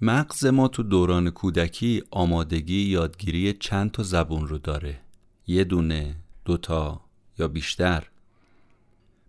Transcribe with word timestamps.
مغز 0.00 0.46
ما 0.46 0.68
تو 0.68 0.82
دوران 0.82 1.30
کودکی 1.30 2.02
آمادگی 2.10 2.82
یادگیری 2.82 3.52
چند 3.52 3.90
تا 3.90 4.02
زبون 4.02 4.48
رو 4.48 4.58
داره؟ 4.58 5.00
یه 5.46 5.64
دونه 5.64 6.16
دوتا 6.44 7.00
یا 7.38 7.48
بیشتر؟ 7.48 8.08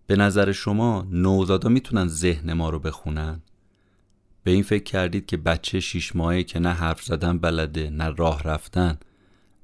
به 0.07 0.15
نظر 0.15 0.51
شما 0.51 1.07
نوزادا 1.11 1.69
می‌تونن 1.69 2.07
ذهن 2.07 2.53
ما 2.53 2.69
رو 2.69 2.79
بخونن؟ 2.79 3.41
به 4.43 4.51
این 4.51 4.63
فکر 4.63 4.83
کردید 4.83 5.25
که 5.25 5.37
بچه 5.37 5.79
شیش 5.79 6.15
ماهه 6.15 6.43
که 6.43 6.59
نه 6.59 6.69
حرف 6.69 7.03
زدن 7.03 7.37
بلده 7.37 7.89
نه 7.89 8.09
راه 8.09 8.43
رفتن 8.43 8.97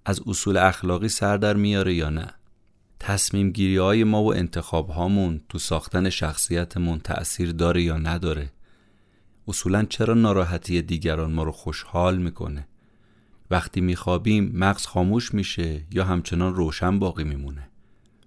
از 0.06 0.22
اصول 0.28 0.58
اخلاقی 0.58 1.08
سر 1.08 1.38
در 1.38 1.56
میاره 1.56 1.94
یا 1.94 2.10
نه؟ 2.10 2.34
تصمیم 3.00 3.52
گیری 3.52 3.78
های 3.78 4.04
ما 4.04 4.24
و 4.24 4.34
انتخاب 4.34 4.90
هامون 4.90 5.42
تو 5.50 5.60
ساختن 5.60 6.10
شخصیتمون 6.10 7.00
تأثیر 7.00 7.52
داره 7.52 7.84
یا 7.84 7.98
نداره؟ 7.98 8.52
اصولا 9.52 9.86
چرا 9.86 10.14
ناراحتی 10.14 10.82
دیگران 10.82 11.32
ما 11.32 11.44
رو 11.44 11.52
خوشحال 11.52 12.18
می‌کنه؟ 12.18 12.68
وقتی 13.50 13.82
میخوابیم 13.82 14.52
مغز 14.54 14.86
خاموش 14.86 15.34
میشه 15.34 15.86
یا 15.92 16.04
همچنان 16.04 16.56
روشن 16.56 17.00
باقی 17.00 17.24
میمونه؟ 17.24 17.70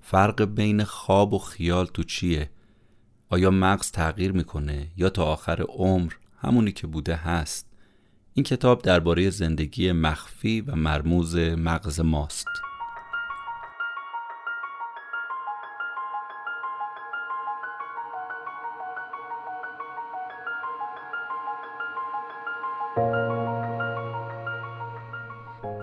فرق 0.02 0.44
بین 0.44 0.84
خواب 0.84 1.32
و 1.32 1.38
خیال 1.38 1.86
تو 1.86 2.02
چیه؟ 2.02 2.50
آیا 3.28 3.50
مغز 3.50 3.90
تغییر 3.90 4.32
می‌کنه 4.32 4.88
یا 4.96 5.10
تا 5.10 5.24
آخر 5.24 5.62
عمر 5.62 6.12
همونی 6.38 6.72
که 6.72 6.86
بوده 6.86 7.16
هست؟ 7.16 7.66
این 8.34 8.44
کتاب 8.44 8.82
درباره 8.82 9.30
زندگی 9.30 9.92
مخفی 9.92 10.60
و 10.60 10.76
مرموز 10.76 11.36
مغز 11.36 12.00
ماست. 12.00 12.46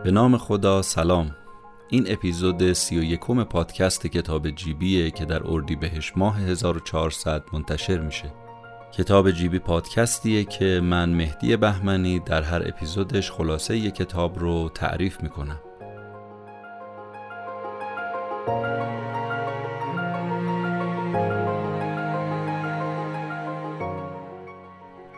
به 0.03 0.11
نام 0.11 0.37
خدا 0.37 0.81
سلام. 0.81 1.35
این 1.89 2.05
اپیزود 2.07 2.73
سی 2.73 2.99
و 2.99 3.03
یکم 3.03 3.43
پادکست 3.43 4.07
کتاب 4.07 4.49
جیبیه 4.49 5.11
که 5.11 5.25
در 5.25 5.41
اردی 5.45 5.75
بهش 5.75 6.13
ماه 6.15 6.39
1400 6.39 7.43
منتشر 7.53 7.97
میشه. 7.97 8.33
کتاب 8.91 9.31
جیبی 9.31 9.59
پادکستیه 9.59 10.43
که 10.43 10.81
من 10.83 11.09
مهدی 11.09 11.57
بهمنی 11.57 12.19
در 12.19 12.41
هر 12.41 12.63
اپیزودش 12.67 13.31
خلاصه 13.31 13.77
یک 13.77 13.95
کتاب 13.95 14.39
رو 14.39 14.69
تعریف 14.69 15.21
می‌کنم. 15.23 15.59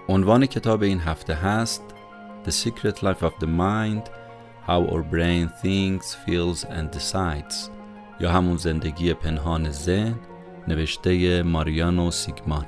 عنوان 0.09 0.45
کتاب 0.45 0.83
این 0.83 0.99
هفته 0.99 1.33
هست 1.33 1.92
The 2.45 2.51
Secret 2.51 3.01
Life 3.03 3.23
of 3.23 3.33
the 3.39 3.47
Mind 3.47 4.03
How 4.67 4.81
Our 4.91 5.03
Brain 5.03 5.49
Thinks, 5.61 6.13
Feels 6.25 6.65
and 6.65 6.91
Decides. 6.91 7.69
یا 8.19 8.31
همون 8.31 8.57
زندگی 8.57 9.13
پنهان 9.13 9.71
ذهن 9.71 10.19
نوشته 10.67 11.43
ماریانو 11.43 12.11
سیگمان. 12.11 12.65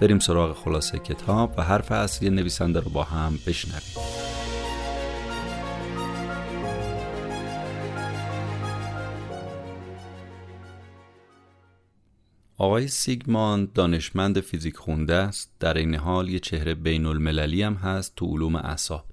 بریم 0.00 0.18
سراغ 0.18 0.56
خلاصه 0.56 0.98
کتاب 0.98 1.54
و 1.56 1.62
حرف 1.62 1.92
اصلی 1.92 2.30
نویسنده 2.30 2.80
رو 2.80 2.90
با 2.90 3.02
هم 3.02 3.38
بشنویم. 3.46 4.09
آقای 12.60 12.88
سیگمان 12.88 13.68
دانشمند 13.74 14.40
فیزیک 14.40 14.76
خونده 14.76 15.14
است. 15.14 15.52
در 15.60 15.74
این 15.74 15.94
حال 15.94 16.28
یه 16.28 16.38
چهره 16.38 16.74
بین 16.74 17.06
المللی 17.06 17.62
هم 17.62 17.74
هست 17.74 18.12
تو 18.16 18.26
علوم 18.26 18.56
اعصاب. 18.56 19.04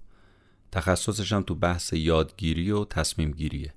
تخصصش 0.71 1.33
هم 1.33 1.41
تو 1.41 1.55
بحث 1.55 1.93
یادگیری 1.93 2.71
و 2.71 2.85
تصمیم 2.85 3.31
گیریه. 3.31 3.73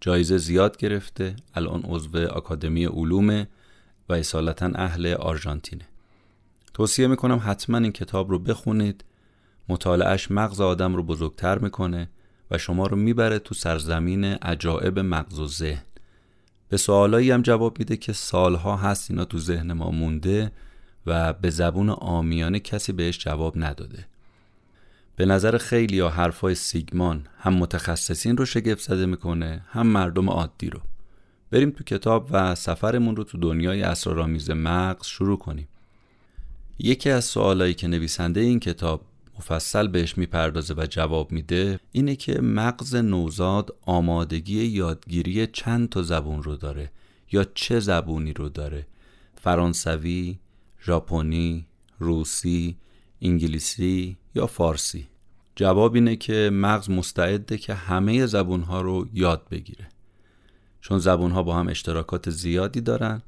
جایزه 0.00 0.38
زیاد 0.38 0.76
گرفته. 0.76 1.36
الان 1.54 1.82
عضو 1.82 2.26
آکادمی 2.26 2.84
علوم 2.84 3.46
و 4.08 4.12
اصالتا 4.12 4.70
اهل 4.74 5.14
آرژانتینه. 5.14 5.88
توصیه 6.74 7.06
می‌کنم 7.06 7.42
حتما 7.44 7.78
این 7.78 7.92
کتاب 7.92 8.30
رو 8.30 8.38
بخونید. 8.38 9.04
مطالعهش 9.68 10.30
مغز 10.30 10.60
آدم 10.60 10.96
رو 10.96 11.02
بزرگتر 11.02 11.58
می‌کنه 11.58 12.10
و 12.50 12.58
شما 12.58 12.86
رو 12.86 12.96
می‌بره 12.96 13.38
تو 13.38 13.54
سرزمین 13.54 14.24
عجائب 14.24 14.98
مغز 14.98 15.38
و 15.38 15.46
ذهن. 15.46 15.82
به 16.70 16.76
سوالایی 16.76 17.30
هم 17.30 17.42
جواب 17.42 17.78
میده 17.78 17.96
که 17.96 18.12
سالها 18.12 18.76
هست 18.76 19.10
اینا 19.10 19.24
تو 19.24 19.38
ذهن 19.38 19.72
ما 19.72 19.90
مونده 19.90 20.52
و 21.06 21.32
به 21.32 21.50
زبون 21.50 21.90
آمیانه 21.90 22.60
کسی 22.60 22.92
بهش 22.92 23.18
جواب 23.18 23.54
نداده. 23.56 24.06
به 25.16 25.26
نظر 25.26 25.58
خیلی 25.58 25.96
یا 25.96 26.08
حرفای 26.08 26.54
سیگمان 26.54 27.26
هم 27.38 27.54
متخصصین 27.54 28.36
رو 28.36 28.44
شگفت 28.44 28.80
زده 28.80 29.06
می‌کنه 29.06 29.64
هم 29.68 29.86
مردم 29.86 30.30
عادی 30.30 30.70
رو. 30.70 30.80
بریم 31.50 31.70
تو 31.70 31.84
کتاب 31.84 32.28
و 32.30 32.54
سفرمون 32.54 33.16
رو 33.16 33.24
تو 33.24 33.38
دنیای 33.38 33.82
اسرارآمیز 33.82 34.50
مغز 34.50 35.06
شروع 35.06 35.38
کنیم. 35.38 35.68
یکی 36.78 37.10
از 37.10 37.24
سوالایی 37.24 37.74
که 37.74 37.88
نویسنده 37.88 38.40
این 38.40 38.60
کتاب 38.60 39.02
مفصل 39.40 39.88
بهش 39.88 40.18
می‌پردازه 40.18 40.74
و 40.74 40.86
جواب 40.90 41.32
میده 41.32 41.80
اینه 41.92 42.16
که 42.16 42.40
مغز 42.40 42.94
نوزاد 42.94 43.76
آمادگی 43.82 44.64
یادگیری 44.64 45.46
چند 45.46 45.88
تا 45.88 46.02
زبون 46.02 46.42
رو 46.42 46.56
داره 46.56 46.90
یا 47.32 47.44
چه 47.54 47.80
زبونی 47.80 48.32
رو 48.32 48.48
داره؟ 48.48 48.86
فرانسوی، 49.34 50.38
ژاپنی، 50.82 51.66
روسی، 51.98 52.76
انگلیسی 53.22 54.16
یا 54.34 54.46
فارسی؟ 54.46 55.08
جواب 55.56 55.94
اینه 55.94 56.16
که 56.16 56.50
مغز 56.52 56.90
مستعده 56.90 57.58
که 57.58 57.74
همه 57.74 58.26
زبونها 58.26 58.80
رو 58.80 59.08
یاد 59.12 59.48
بگیره. 59.50 59.88
چون 60.80 60.98
زبونها 60.98 61.42
با 61.42 61.56
هم 61.56 61.68
اشتراکات 61.68 62.30
زیادی 62.30 62.80
دارن 62.80 63.22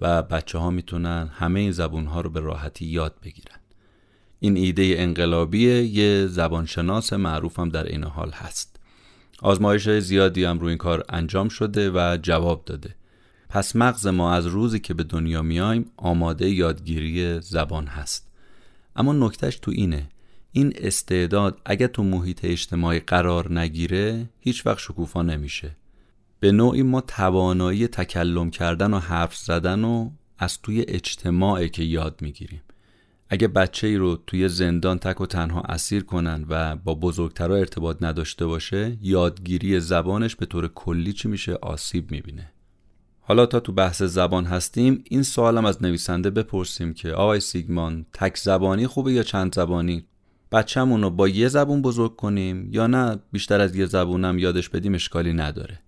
و 0.00 0.22
بچه 0.22 0.58
ها 0.58 0.70
می‌تونن 0.70 1.30
همه 1.32 1.60
این 1.60 1.72
زبونها 1.72 2.20
رو 2.20 2.30
به 2.30 2.40
راحتی 2.40 2.86
یاد 2.86 3.14
بگیرن. 3.22 3.59
این 4.40 4.56
ایده 4.56 4.94
انقلابی 4.98 5.58
یه 5.68 6.26
زبانشناس 6.26 7.12
معروف 7.12 7.58
هم 7.58 7.68
در 7.68 7.84
این 7.84 8.04
حال 8.04 8.30
هست. 8.30 8.76
آزمایش 9.42 9.88
های 9.88 10.00
زیادی 10.00 10.44
هم 10.44 10.58
روی 10.58 10.68
این 10.68 10.78
کار 10.78 11.04
انجام 11.08 11.48
شده 11.48 11.90
و 11.90 12.18
جواب 12.22 12.64
داده. 12.64 12.94
پس 13.48 13.76
مغز 13.76 14.06
ما 14.06 14.32
از 14.32 14.46
روزی 14.46 14.78
که 14.78 14.94
به 14.94 15.04
دنیا 15.04 15.42
میایم 15.42 15.90
آماده 15.96 16.50
یادگیری 16.50 17.40
زبان 17.40 17.86
هست. 17.86 18.30
اما 18.96 19.12
نکتهش 19.12 19.56
تو 19.56 19.70
اینه. 19.70 20.08
این 20.52 20.72
استعداد 20.76 21.60
اگه 21.64 21.88
تو 21.88 22.02
محیط 22.02 22.44
اجتماعی 22.44 23.00
قرار 23.00 23.58
نگیره 23.58 24.28
هیچ 24.40 24.66
وقت 24.66 24.78
شکوفا 24.78 25.22
نمیشه. 25.22 25.76
به 26.40 26.52
نوعی 26.52 26.82
ما 26.82 27.00
توانایی 27.00 27.88
تکلم 27.88 28.50
کردن 28.50 28.94
و 28.94 28.98
حرف 28.98 29.36
زدن 29.36 29.84
و 29.84 30.10
از 30.38 30.62
توی 30.62 30.84
اجتماعی 30.88 31.68
که 31.68 31.82
یاد 31.82 32.18
می‌گیریم. 32.22 32.62
اگه 33.32 33.48
بچه 33.48 33.86
ای 33.86 33.96
رو 33.96 34.16
توی 34.26 34.48
زندان 34.48 34.98
تک 34.98 35.20
و 35.20 35.26
تنها 35.26 35.60
اسیر 35.60 36.04
کنن 36.04 36.44
و 36.48 36.76
با 36.76 36.94
بزرگترها 36.94 37.56
ارتباط 37.56 37.96
نداشته 38.00 38.46
باشه 38.46 38.98
یادگیری 39.02 39.80
زبانش 39.80 40.36
به 40.36 40.46
طور 40.46 40.68
کلی 40.68 41.12
چی 41.12 41.28
میشه؟ 41.28 41.54
آسیب 41.62 42.10
می‌بینه. 42.10 42.52
حالا 43.20 43.46
تا 43.46 43.60
تو 43.60 43.72
بحث 43.72 44.02
زبان 44.02 44.44
هستیم 44.44 45.04
این 45.04 45.22
سوالم 45.22 45.64
از 45.64 45.82
نویسنده 45.82 46.30
بپرسیم 46.30 46.94
که 46.94 47.12
آقای 47.12 47.40
سیگمان 47.40 48.06
تک 48.12 48.36
زبانی 48.36 48.86
خوبه 48.86 49.12
یا 49.12 49.22
چند 49.22 49.54
زبانی؟ 49.54 50.04
بچه‌مون 50.52 51.02
رو 51.02 51.10
با 51.10 51.28
یه 51.28 51.48
زبون 51.48 51.82
بزرگ 51.82 52.16
کنیم 52.16 52.68
یا 52.72 52.86
نه؟ 52.86 53.18
بیشتر 53.32 53.60
از 53.60 53.76
یه 53.76 53.86
زبونم 53.86 54.38
یادش 54.38 54.68
بدیم 54.68 54.94
اشکالی 54.94 55.32
نداره. 55.32 55.80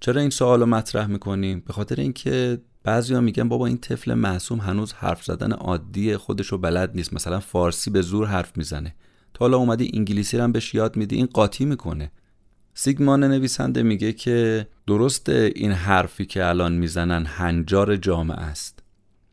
چرا 0.00 0.20
این 0.20 0.30
سوال 0.30 0.60
رو 0.60 0.66
مطرح 0.66 1.06
می‌کنیم؟ 1.06 1.62
به 1.66 1.72
خاطر 1.72 2.00
اینکه 2.00 2.60
بعضیا 2.84 3.20
میگن 3.20 3.48
بابا 3.48 3.66
این 3.66 3.78
طفل 3.78 4.14
معصوم 4.14 4.60
هنوز 4.60 4.92
حرف 4.92 5.24
زدن 5.24 5.52
عادی 5.52 6.16
خودش 6.16 6.46
رو 6.46 6.58
بلد 6.58 6.90
نیست. 6.94 7.14
مثلا 7.14 7.40
فارسی 7.40 7.90
به 7.90 8.02
زور 8.02 8.26
حرف 8.26 8.56
می‌زنه. 8.56 8.94
تا 9.34 9.44
حالا 9.44 9.56
اومدی 9.56 9.90
انگلیسی 9.94 10.36
رو 10.36 10.44
هم 10.44 10.52
بهش 10.52 10.74
یاد 10.74 10.96
میدی 10.96 11.16
این 11.16 11.26
قاطی 11.26 11.64
می‌کنه. 11.64 12.10
سیگمان 12.74 13.24
نویسنده 13.24 13.82
میگه 13.82 14.12
که 14.12 14.66
درست 14.86 15.28
این 15.28 15.72
حرفی 15.72 16.26
که 16.26 16.46
الان 16.46 16.72
می‌زنن 16.72 17.26
هنجار 17.26 17.96
جامعه 17.96 18.40
است. 18.40 18.82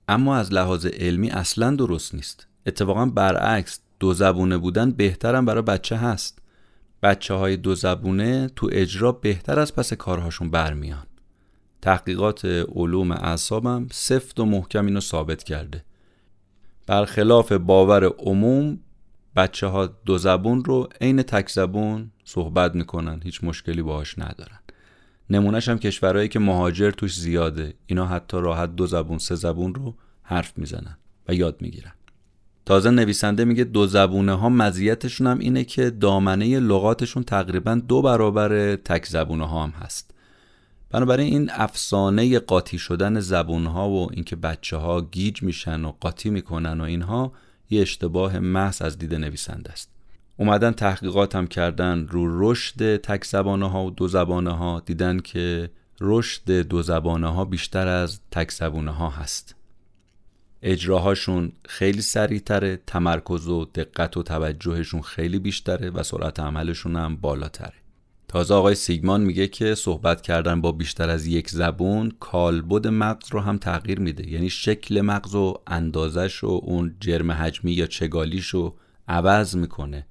اما 0.07 0.35
از 0.35 0.53
لحاظ 0.53 0.85
علمی 0.85 1.29
اصلا 1.29 1.75
درست 1.75 2.15
نیست. 2.15 2.47
اتفاقا 2.65 3.05
برعکس 3.05 3.79
دو 3.99 4.13
زبونه 4.13 4.57
بودن 4.57 4.91
بهترم 4.91 5.45
برای 5.45 5.61
بچه 5.61 5.97
هست. 5.97 6.39
بچه 7.03 7.33
های 7.33 7.57
دو 7.57 7.75
زبونه 7.75 8.49
تو 8.55 8.69
اجرا 8.71 9.11
بهتر 9.11 9.59
از 9.59 9.75
پس 9.75 9.93
کارهاشون 9.93 10.51
برمیان. 10.51 11.03
تحقیقات 11.81 12.45
علوم 12.75 13.11
اعصابم 13.11 13.87
سفت 13.91 14.39
و 14.39 14.45
محکم 14.45 14.85
اینو 14.85 14.99
ثابت 14.99 15.43
کرده. 15.43 15.83
برخلاف 16.87 17.51
باور 17.51 18.05
عموم 18.05 18.79
بچه 19.35 19.67
ها 19.67 19.85
دو 19.85 20.17
زبون 20.17 20.63
رو 20.63 20.89
عین 21.01 21.21
تک 21.21 21.49
زبون 21.49 22.11
صحبت 22.23 22.75
می‌کنن 22.75 23.19
هیچ 23.23 23.43
مشکلی 23.43 23.81
باهاش 23.81 24.19
ندارن. 24.19 24.59
نمونهش 25.29 25.69
هم 25.69 25.79
کشورهایی 25.79 26.27
که 26.27 26.39
مهاجر 26.39 26.91
توش 26.91 27.19
زیاده. 27.19 27.73
اینا 27.85 28.05
حتی 28.05 28.37
راحت 28.37 28.75
دو 28.75 28.87
زبون 28.87 29.17
سه 29.17 29.35
زبون 29.35 29.75
رو 29.75 29.95
حرف 30.23 30.57
می‌زنن 30.57 30.97
و 31.27 31.33
یاد 31.33 31.61
می‌گیرن. 31.61 31.91
تازه 32.65 32.89
نویسنده 32.89 33.45
میگه 33.45 33.63
دو 33.63 33.87
زبونه 33.87 34.33
ها 34.33 34.49
مزیتشون 34.49 35.27
هم 35.27 35.39
اینه 35.39 35.63
که 35.63 35.89
دامنه 35.89 36.59
لغاتشون 36.59 37.23
تقریبا 37.23 37.81
دو 37.87 38.01
برابر 38.01 38.75
تک 38.75 39.05
زبونه 39.05 39.47
ها 39.47 39.63
هم 39.63 39.69
هست. 39.69 40.13
بنابراین 40.91 41.33
این 41.33 41.49
افسانه 41.53 42.39
قاطی 42.39 42.77
شدن 42.77 43.19
زبون 43.19 43.65
ها 43.65 43.89
و 43.89 44.09
اینکه 44.13 44.35
بچه 44.35 44.77
ها 44.77 45.01
گیج 45.01 45.43
میشن 45.43 45.85
و 45.85 45.91
قاطی 45.99 46.29
می‌کنن 46.29 46.81
و 46.81 46.83
اینها 46.83 47.31
یه 47.69 47.81
اشتباه 47.81 48.39
محض 48.39 48.81
از 48.81 48.97
دید 48.97 49.15
نویسنده 49.15 49.71
است. 49.71 49.89
اومدن 50.37 50.71
تحقیقات 50.71 51.35
هم 51.35 51.47
کردن 51.47 52.07
رو 52.07 52.51
رشد 52.51 52.97
تک 52.97 53.25
زبانه 53.25 53.69
ها 53.69 53.85
و 53.85 53.91
دو 53.91 54.07
زبانه 54.07 54.51
ها 54.51 54.79
دیدن 54.85 55.19
که 55.19 55.69
رشد 56.01 56.51
دو 56.51 56.81
زبانه 56.81 57.33
ها 57.33 57.45
بیشتر 57.45 57.87
از 57.87 58.19
تک 58.31 58.51
زبانه 58.51 58.91
ها 58.91 59.09
هست. 59.09 59.55
اجراهاشون 60.61 61.51
خیلی 61.65 62.01
سریعتره 62.01 62.79
تمرکز 62.87 63.47
و 63.47 63.65
دقت 63.65 64.17
و 64.17 64.23
توجهشون 64.23 65.01
خیلی 65.01 65.39
بیشتره 65.39 65.89
و 65.89 66.03
سرعت 66.03 66.39
عملشون 66.39 66.95
هم 66.95 67.15
بالاتره. 67.15 67.78
تازه 68.29 68.53
آقای 68.53 68.75
سیگمان 68.75 69.21
میگه 69.21 69.47
که 69.47 69.75
صحبت 69.75 70.21
کردن 70.21 70.61
با 70.61 70.71
بیشتر 70.71 71.09
از 71.09 71.27
یک 71.27 71.49
زبون 71.49 72.11
کالبد 72.19 72.87
مغز 72.87 73.31
رو 73.31 73.39
هم 73.39 73.57
تغییر 73.57 73.99
میده. 73.99 74.29
یعنی 74.29 74.49
شکل 74.49 75.01
مغز 75.01 75.35
و 75.35 75.53
اندازش 75.67 76.43
و 76.43 76.47
اون 76.63 76.95
جرم 76.99 77.31
حجمی 77.31 77.71
یا 77.71 77.85
چگالیش 77.85 78.47
رو 78.47 78.75
عوض 79.07 79.55
می‌کنه. 79.55 80.05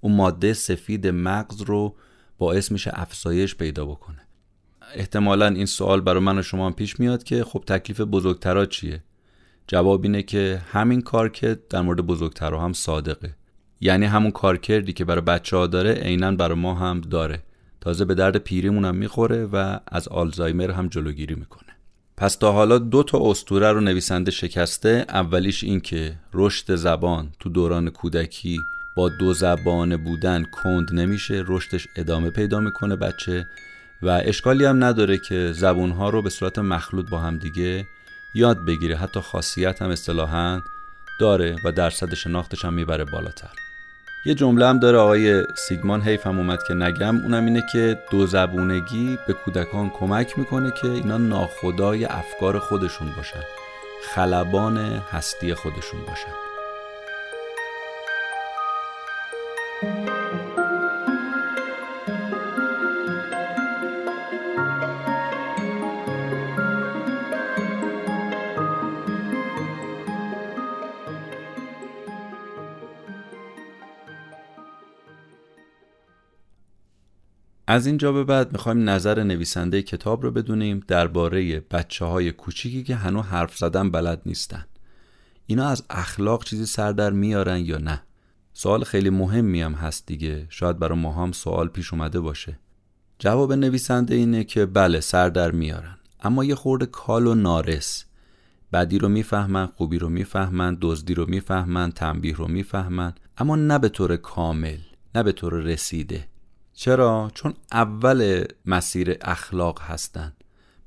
اون 0.00 0.14
ماده 0.16 0.52
سفید 0.52 1.06
مغز 1.06 1.62
رو 1.62 1.96
باعث 2.38 2.72
میشه 2.72 2.90
افزایش 2.94 3.54
پیدا 3.54 3.84
بکنه. 3.84 4.20
احتمالا 4.94 5.46
این 5.46 5.66
سوال 5.66 6.00
برای 6.00 6.22
من 6.22 6.38
و 6.38 6.42
شما 6.42 6.66
هم 6.66 6.72
پیش 6.72 7.00
میاد 7.00 7.22
که 7.22 7.44
خب 7.44 7.64
تکلیف 7.66 8.00
بزرگترا 8.00 8.66
چیه؟ 8.66 9.02
جواب 9.66 10.02
اینه 10.02 10.22
که 10.22 10.62
همین 10.72 11.00
کار 11.00 11.28
که 11.28 11.58
در 11.70 11.80
مورد 11.80 12.00
بزرگترها 12.00 12.64
هم 12.64 12.72
صادقه. 12.72 13.34
یعنی 13.80 14.06
همون 14.06 14.30
کارکردی 14.30 14.92
که 14.92 15.04
برای 15.04 15.20
بچه 15.20 15.56
ها 15.56 15.66
داره 15.66 15.92
عینا 15.92 16.32
برای 16.32 16.58
ما 16.58 16.74
هم 16.74 17.00
داره. 17.00 17.42
تازه 17.80 18.04
به 18.04 18.14
درد 18.14 18.36
پیریمون 18.36 18.84
هم 18.84 18.96
می‌خوره 18.96 19.44
و 19.44 19.78
از 19.88 20.08
آلزایمر 20.08 20.70
هم 20.70 20.88
جلوگیری 20.88 21.34
می‌کنه. 21.34 21.68
پس 22.16 22.34
تا 22.34 22.52
حالا 22.52 22.78
دو 22.78 23.02
تا 23.02 23.30
استوره 23.30 23.72
رو 23.72 23.80
نویسنده 23.80 24.30
شکسته 24.30 25.04
اولیش 25.08 25.64
این 25.64 25.80
که 25.80 26.16
رشد 26.34 26.74
زبان 26.74 27.32
تو 27.40 27.48
دوران 27.48 27.90
کودکی 27.90 28.60
با 28.96 29.08
دو 29.08 29.34
زبانه 29.34 29.96
بودن 29.96 30.44
کند 30.44 30.94
نمیشه 30.94 31.44
رشدش 31.46 31.88
ادامه 31.96 32.30
پیدا 32.30 32.60
می‌کنه 32.60 32.96
بچه 32.96 33.46
و 34.02 34.08
اشکالی 34.24 34.64
هم 34.64 34.84
نداره 34.84 35.18
که 35.18 35.52
زبونها 35.52 36.10
رو 36.10 36.22
به 36.22 36.30
صورت 36.30 36.58
مخلوط 36.58 37.10
با 37.10 37.18
هم 37.18 37.38
دیگه 37.38 37.86
یاد 38.34 38.66
بگیره. 38.66 38.96
حتی 38.96 39.20
خاصیت 39.20 39.82
هم 39.82 39.90
اصطلاحا 39.90 40.60
داره 41.20 41.56
و 41.64 41.72
درصد 41.72 42.14
شناختش 42.14 42.64
هم 42.64 42.74
می‌بره 42.74 43.04
بالاتر. 43.04 43.69
یه 44.24 44.34
جمله 44.34 44.66
هم 44.66 44.78
داره 44.78 44.98
آقای 44.98 45.44
سیگمان 45.54 46.02
حیف 46.02 46.26
هم 46.26 46.38
اومد 46.38 46.62
که 46.62 46.74
نگم. 46.74 47.16
اونم 47.16 47.44
اینه 47.44 47.66
که 47.72 48.02
دو 48.10 48.26
زبونگی 48.26 49.18
به 49.26 49.32
کودکان 49.32 49.90
کمک 49.90 50.38
می‌کنه 50.38 50.70
که 50.70 50.90
اینا 50.90 51.18
ناخدای 51.18 52.04
افکار 52.04 52.58
خودشون 52.58 53.08
باشن 53.16 53.42
خلبان 54.14 54.78
هستی 55.12 55.54
خودشون 55.54 56.00
باشن. 56.08 56.49
از 77.70 77.86
اینجا 77.86 78.12
به 78.12 78.24
بعد 78.24 78.52
می‌خوایم 78.52 78.88
نظر 78.88 79.22
نویسنده 79.22 79.82
کتاب 79.82 80.22
رو 80.22 80.30
بدونیم 80.30 80.84
درباره 80.88 81.60
بچه 81.60 82.04
های 82.04 82.32
کوچیکی 82.32 82.82
که 82.82 82.96
هنوز 82.96 83.24
حرف 83.24 83.56
زدن 83.58 83.90
بلد 83.90 84.22
نیستن. 84.26 84.64
اینا 85.46 85.68
از 85.68 85.84
اخلاق 85.90 86.44
چیزی 86.44 86.66
سر 86.66 86.92
در 86.92 87.10
میارن 87.10 87.58
یا 87.58 87.78
نه؟ 87.78 88.02
سوال 88.52 88.84
خیلی 88.84 89.10
مهمی 89.10 89.62
هم 89.62 89.72
هست 89.72 90.06
دیگه. 90.06 90.46
شاید 90.48 90.78
برای 90.78 90.98
ما 90.98 91.12
هم 91.12 91.32
سوال 91.32 91.68
پیش 91.68 91.92
اومده 91.92 92.20
باشه. 92.20 92.58
جواب 93.18 93.52
نویسنده 93.52 94.14
اینه 94.14 94.44
که 94.44 94.66
بله 94.66 95.00
سر 95.00 95.28
در 95.28 95.50
میارن. 95.50 95.96
اما 96.20 96.44
یه 96.44 96.54
خورده 96.54 96.86
کال 96.86 97.26
و 97.26 97.34
نارس. 97.34 98.04
بدی 98.72 98.98
رو 98.98 99.08
می‌فهمن 99.08 99.66
خوبی 99.66 99.98
رو 99.98 100.08
می‌فهمن 100.08 100.78
دزدی 100.80 101.14
رو 101.14 101.26
می‌فهمن 101.28 101.92
تنبیه 101.92 102.36
رو 102.36 102.48
می‌فهمن 102.48 103.12
اما 103.38 103.56
نه 103.56 103.78
به 103.78 103.88
طور 103.88 104.16
کامل 104.16 104.78
نه 105.14 105.22
به 105.22 105.32
طور 105.32 105.54
رسیده. 105.54 106.29
چرا؟ 106.80 107.30
چون 107.34 107.54
اول 107.72 108.44
مسیر 108.66 109.16
اخلاق 109.20 109.80
هستن. 109.82 110.32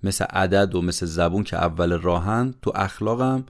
مثل 0.04 0.26
عدد 0.26 0.76
و 0.76 0.82
مثل 0.82 1.06
زبون 1.06 1.44
که 1.44 1.58
اول 1.58 1.94
راهن 1.94 2.54
تو 2.62 2.72
اخلاقم 2.76 3.46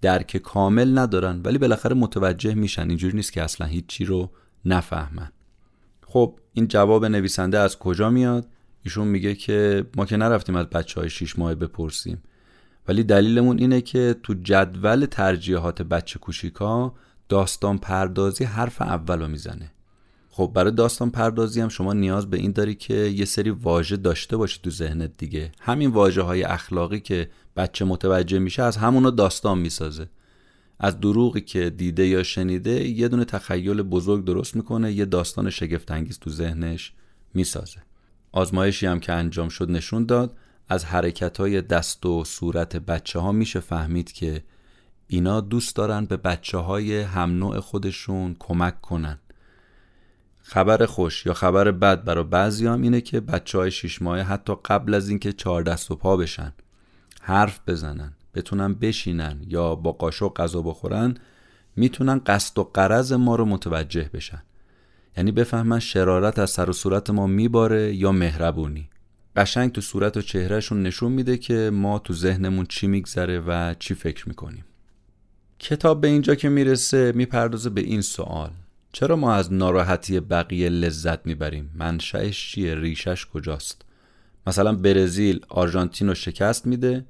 درک 0.00 0.36
کامل 0.36 0.98
ندارن 0.98 1.40
ولی 1.44 1.58
بالاخره 1.58 1.94
متوجه 1.94 2.54
میشن. 2.54 2.88
اینجوری 2.88 3.16
نیست 3.16 3.32
که 3.32 3.42
اصلا 3.42 3.66
هیچی 3.66 4.04
رو 4.04 4.30
نفهمن. 4.64 5.32
خب 6.06 6.38
این 6.52 6.68
جواب 6.68 7.04
نویسنده 7.04 7.58
از 7.58 7.78
کجا 7.78 8.10
میاد؟ 8.10 8.46
ایشون 8.82 9.08
میگه 9.08 9.34
که 9.34 9.86
ما 9.96 10.06
که 10.06 10.16
نرفتیم 10.16 10.56
از 10.56 10.66
بچه 10.66 11.00
های 11.00 11.10
شیش 11.10 11.38
ماه 11.38 11.54
بپرسیم. 11.54 12.22
ولی 12.88 13.04
دلیلمون 13.04 13.58
اینه 13.58 13.80
که 13.80 14.16
تو 14.22 14.34
جدول 14.34 15.06
ترجیحات 15.06 15.82
بچه 15.82 16.18
کوشیکا 16.18 16.94
داستان 17.28 17.78
پردازی 17.78 18.44
حرف 18.44 18.82
اول 18.82 19.20
رو 19.20 19.28
می‌زنه. 19.28 19.72
خب 20.40 20.50
برای 20.54 20.72
داستان 20.72 21.10
پردازی 21.10 21.60
هم 21.60 21.68
شما 21.68 21.92
نیاز 21.92 22.30
به 22.30 22.36
این 22.36 22.52
داری 22.52 22.74
که 22.74 22.94
یه 22.94 23.24
سری 23.24 23.50
واژه 23.50 23.96
داشته 23.96 24.36
باشی 24.36 24.60
تو 24.62 24.70
ذهنت 24.70 25.10
دیگه. 25.18 25.52
همین 25.60 25.90
واژه 25.90 26.22
های 26.22 26.42
اخلاقی 26.42 27.00
که 27.00 27.30
بچه 27.56 27.84
متوجه 27.84 28.38
میشه 28.38 28.62
از 28.62 28.76
همونو 28.76 29.10
داستان 29.10 29.58
می‌سازه. 29.58 30.08
از 30.78 31.00
دروغی 31.00 31.40
که 31.40 31.70
دیده 31.70 32.06
یا 32.06 32.22
شنیده 32.22 32.88
یه 32.88 33.08
دونه 33.08 33.24
تخیل 33.24 33.82
بزرگ 33.82 34.24
درست 34.24 34.56
می‌کنه 34.56 34.92
یه 34.92 35.04
داستان 35.04 35.50
شگفتانگیز 35.50 36.18
تو 36.18 36.30
ذهنش 36.30 36.92
می‌سازه. 37.34 37.78
آزمایشی 38.32 38.86
هم 38.86 39.00
که 39.00 39.12
انجام 39.12 39.48
شد 39.48 39.70
نشون 39.70 40.06
داد 40.06 40.36
از 40.68 40.84
حرکت 40.84 41.36
های 41.36 41.62
دست 41.62 42.06
و 42.06 42.24
صورت 42.24 42.76
بچه 42.76 43.18
ها 43.18 43.32
میشه 43.32 43.60
فهمید 43.60 44.12
که 44.12 44.42
اینا 45.06 45.40
دوست 45.40 45.76
دارن 45.76 46.04
به 46.04 46.16
بچه 46.16 46.58
های 46.58 47.00
هم 47.00 47.30
نوع 47.30 47.60
خودشون 47.60 48.36
کمک 48.38 48.80
کنن. 48.80 49.18
خبر 50.52 50.86
خوش 50.86 51.26
یا 51.26 51.34
خبر 51.34 51.70
بد 51.70 52.04
برای 52.04 52.24
بعضی 52.24 52.66
هم 52.66 52.82
اینه 52.82 53.00
که 53.00 53.20
بچه 53.20 53.58
های 53.58 53.70
شیش 53.70 54.02
ماهه 54.02 54.22
حتی 54.22 54.52
قبل 54.64 54.94
از 54.94 55.08
اینکه 55.08 55.32
چهار 55.32 55.62
دست 55.62 55.90
و 55.90 55.96
پا 55.96 56.16
بشن 56.16 56.52
حرف 57.20 57.60
بزنن 57.66 58.12
بتونن 58.34 58.74
بشینن 58.74 59.40
یا 59.48 59.74
با 59.74 59.92
قاشق 59.92 60.32
غذا 60.34 60.62
بخورن 60.62 61.14
می‌تونن 61.76 62.20
قصد 62.26 62.58
و 62.58 62.64
قرض 62.64 63.12
ما 63.12 63.36
رو 63.36 63.44
متوجه 63.44 64.10
بشن. 64.14 64.42
یعنی 65.16 65.32
بفهمن 65.32 65.78
شرارت 65.78 66.38
از 66.38 66.50
سر 66.50 66.70
و 66.70 66.72
صورت 66.72 67.10
ما 67.10 67.26
میباره 67.26 67.94
یا 67.94 68.12
مهربونی. 68.12 68.88
قشنگ 69.36 69.72
تو 69.72 69.80
صورت 69.80 70.16
و 70.16 70.22
چهرهشون 70.22 70.82
نشون 70.82 71.12
میده 71.12 71.36
که 71.36 71.70
ما 71.72 71.98
تو 71.98 72.14
ذهنمون 72.14 72.66
چی 72.66 72.86
میگذره 72.86 73.40
و 73.40 73.74
چی 73.78 73.94
فکر 73.94 74.28
می‌کنیم. 74.28 74.64
کتاب 75.58 76.00
به 76.00 76.08
اینجا 76.08 76.34
که 76.34 76.48
می‌رسه 76.48 77.12
می‌پردازه 77.12 77.70
به 77.70 77.80
این 77.80 78.00
سوال. 78.00 78.50
چرا 78.92 79.16
ما 79.16 79.34
از 79.34 79.52
ناراحتی 79.52 80.20
بقیه 80.20 80.68
لذت 80.68 81.26
می‌بریم؟ 81.26 81.70
منشأش 81.74 82.52
چیه؟ 82.52 82.74
ریشش 82.74 83.26
کجاست؟ 83.26 83.82
مثلا 84.46 84.72
برزیل 84.72 85.40
آرژانتین 85.48 86.08
رو 86.08 86.14
شکست 86.14 86.66
میده 86.66 87.04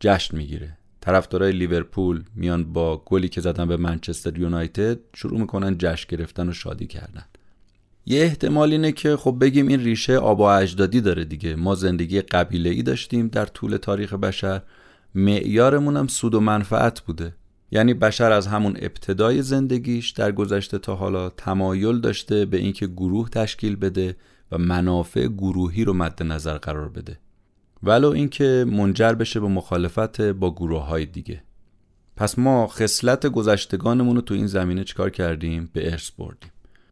جشن 0.00 0.36
می‌گیره. 0.36 0.76
طرفدارای 1.00 1.52
لیورپول 1.52 2.22
میان 2.34 2.72
با 2.72 3.02
گلی 3.06 3.28
که 3.28 3.40
زدن 3.40 3.68
به 3.68 3.76
منچستر 3.76 4.38
یونایتد 4.38 4.98
شروع 5.14 5.40
می‌کنن 5.40 5.76
جشن 5.78 6.06
گرفتن 6.08 6.48
و 6.48 6.52
شادی 6.52 6.86
کردن. 6.86 7.24
یه 8.06 8.20
احتمال 8.22 8.72
اینه 8.72 8.92
که 8.92 9.16
خب 9.16 9.36
بگیم 9.40 9.68
این 9.68 9.80
ریشه 9.80 10.16
آبا 10.16 10.54
اجدادی 10.54 11.00
داره 11.00 11.24
دیگه. 11.24 11.56
ما 11.56 11.74
زندگی 11.74 12.20
قبیله 12.20 12.70
ای 12.70 12.82
داشتیم 12.82 13.28
در 13.28 13.46
طول 13.46 13.76
تاریخ 13.76 14.14
بشر. 14.14 14.62
معیارمون 15.14 15.96
هم 15.96 16.06
سود 16.06 16.34
و 16.34 16.40
منفعت 16.40 17.00
بوده. 17.00 17.34
یعنی 17.70 17.94
بشر 17.94 18.32
از 18.32 18.46
همون 18.46 18.76
ابتدای 18.80 19.42
زندگیش 19.42 20.10
در 20.10 20.32
گذشته 20.32 20.78
تا 20.78 20.94
حالا 20.94 21.30
تمایل 21.30 22.00
داشته 22.00 22.44
به 22.44 22.56
اینکه 22.56 22.86
گروه 22.86 23.28
تشکیل 23.28 23.76
بده 23.76 24.16
و 24.52 24.58
منافع 24.58 25.26
گروهی 25.26 25.84
رو 25.84 25.92
مد 25.92 26.22
نظر 26.22 26.58
قرار 26.58 26.88
بده. 26.88 27.18
ولو 27.82 28.08
اینکه 28.08 28.64
منجر 28.68 29.12
بشه 29.12 29.40
به 29.40 29.48
مخالفت 29.48 30.20
با 30.20 30.54
گروه 30.54 30.82
های 30.82 31.06
دیگه. 31.06 31.42
پس 32.16 32.38
ما 32.38 32.66
خصلت 32.66 33.26
گذشتگانمون 33.26 34.16
رو 34.16 34.22
تو 34.22 34.34
این 34.34 34.46
زمینه 34.46 34.84
چیکار 34.84 35.10
کردیم؟ 35.10 35.70
به 35.72 35.92
ارث 35.92 36.10
بردیم. 36.10 36.50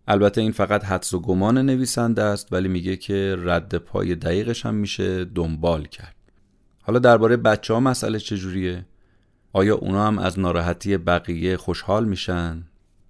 البته 0.08 0.40
این 0.40 0.52
فقط 0.52 0.84
حدس 0.84 1.14
و 1.14 1.20
گمان 1.20 1.58
نویسنده 1.58 2.22
است 2.22 2.52
ولی 2.52 2.68
میگه 2.68 2.96
که 2.96 3.36
رد 3.38 3.74
پای 3.74 4.14
دقیقش 4.14 4.66
هم 4.66 4.74
میشه 4.74 5.24
دنبال 5.24 5.84
کرد. 5.84 6.14
حالا 6.82 6.98
درباره 6.98 7.36
بچه 7.36 7.74
ها 7.74 7.80
مسئله 7.80 8.18
چجوریه؟ 8.18 8.84
آیا 9.52 9.76
اونا 9.76 10.06
هم 10.06 10.18
از 10.18 10.38
ناراحتی 10.38 10.96
بقیه 10.96 11.56
خوشحال 11.56 12.04
میشن؟ 12.04 12.62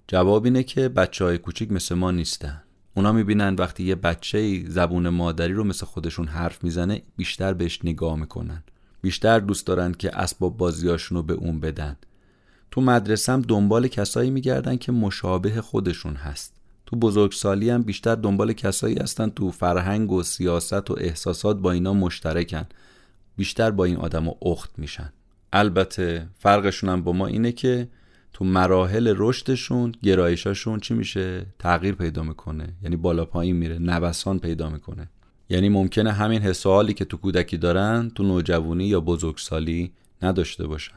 جواب 0.08 0.44
اینه 0.44 0.62
که 0.62 0.88
بچه 0.88 1.24
های 1.24 1.38
کوچیک 1.38 1.72
مثل 1.72 1.94
ما 1.94 2.10
نیستن. 2.10 2.62
اونا 2.94 3.12
می‌بینن 3.12 3.54
وقتی 3.54 3.84
یه 3.84 3.94
بچه 3.94 4.64
زبون 4.68 5.08
مادری 5.08 5.52
رو 5.52 5.64
مثل 5.64 5.86
خودشون 5.86 6.28
حرف 6.28 6.64
می‌زنه 6.64 7.02
بیشتر 7.16 7.52
بهش 7.52 7.80
نگاه 7.84 8.16
می‌کنن. 8.16 8.62
بیشتر 9.02 9.38
دوست 9.38 9.66
دارن 9.66 9.92
که 9.92 10.18
اسباب 10.18 10.56
بازیاشون 10.56 11.16
رو 11.16 11.22
به 11.22 11.34
اون 11.34 11.60
بدن. 11.60 11.96
تو 12.70 12.80
مدرسه 12.80 13.36
دنبال 13.36 13.88
کسایی 13.88 14.30
میگردن 14.30 14.76
که 14.76 14.92
مشابه 14.92 15.60
خودشون 15.60 16.14
هست. 16.14 16.54
تو 16.86 16.96
بزرگسالی 16.96 17.70
هم 17.70 17.82
بیشتر 17.82 18.14
دنبال 18.14 18.52
کسایی 18.52 18.96
هستن 18.96 19.28
تو 19.28 19.50
فرهنگ 19.50 20.12
و 20.12 20.22
سیاست 20.22 20.90
و 20.90 20.96
احساسات 20.98 21.56
با 21.58 21.72
اینا 21.72 21.94
مشترکن. 21.94 22.66
بیشتر 23.36 23.70
با 23.70 23.84
این 23.84 23.96
آدم 23.96 24.28
و 24.28 24.34
اخت 24.42 24.70
میشن. 24.78 25.12
البته 25.52 26.28
فرقشون 26.38 26.90
هم 26.90 27.02
با 27.02 27.12
ما 27.12 27.26
اینه 27.26 27.52
که 27.52 27.88
تو 28.32 28.44
مراحل 28.44 29.14
رشدشون 29.16 29.92
گرایشاشون 30.02 30.80
چی 30.80 30.94
میشه؟ 30.94 31.46
تغییر 31.58 31.94
پیدا 31.94 32.22
می‌کنه. 32.22 32.74
یعنی 32.82 32.96
بالا 32.96 33.24
پایین 33.24 33.56
میره 33.56 33.78
نوسان 33.78 34.38
پیدا 34.38 34.70
می‌کنه. 34.70 35.08
یعنی 35.48 35.68
ممکنه 35.68 36.12
همین 36.12 36.42
حسالی 36.42 36.94
که 36.94 37.04
تو 37.04 37.16
کودکی 37.16 37.56
دارن 37.56 38.10
تو 38.14 38.22
نوجوانی 38.22 38.84
یا 38.84 39.00
بزرگسالی 39.00 39.92
نداشته 40.22 40.66
باشن. 40.66 40.94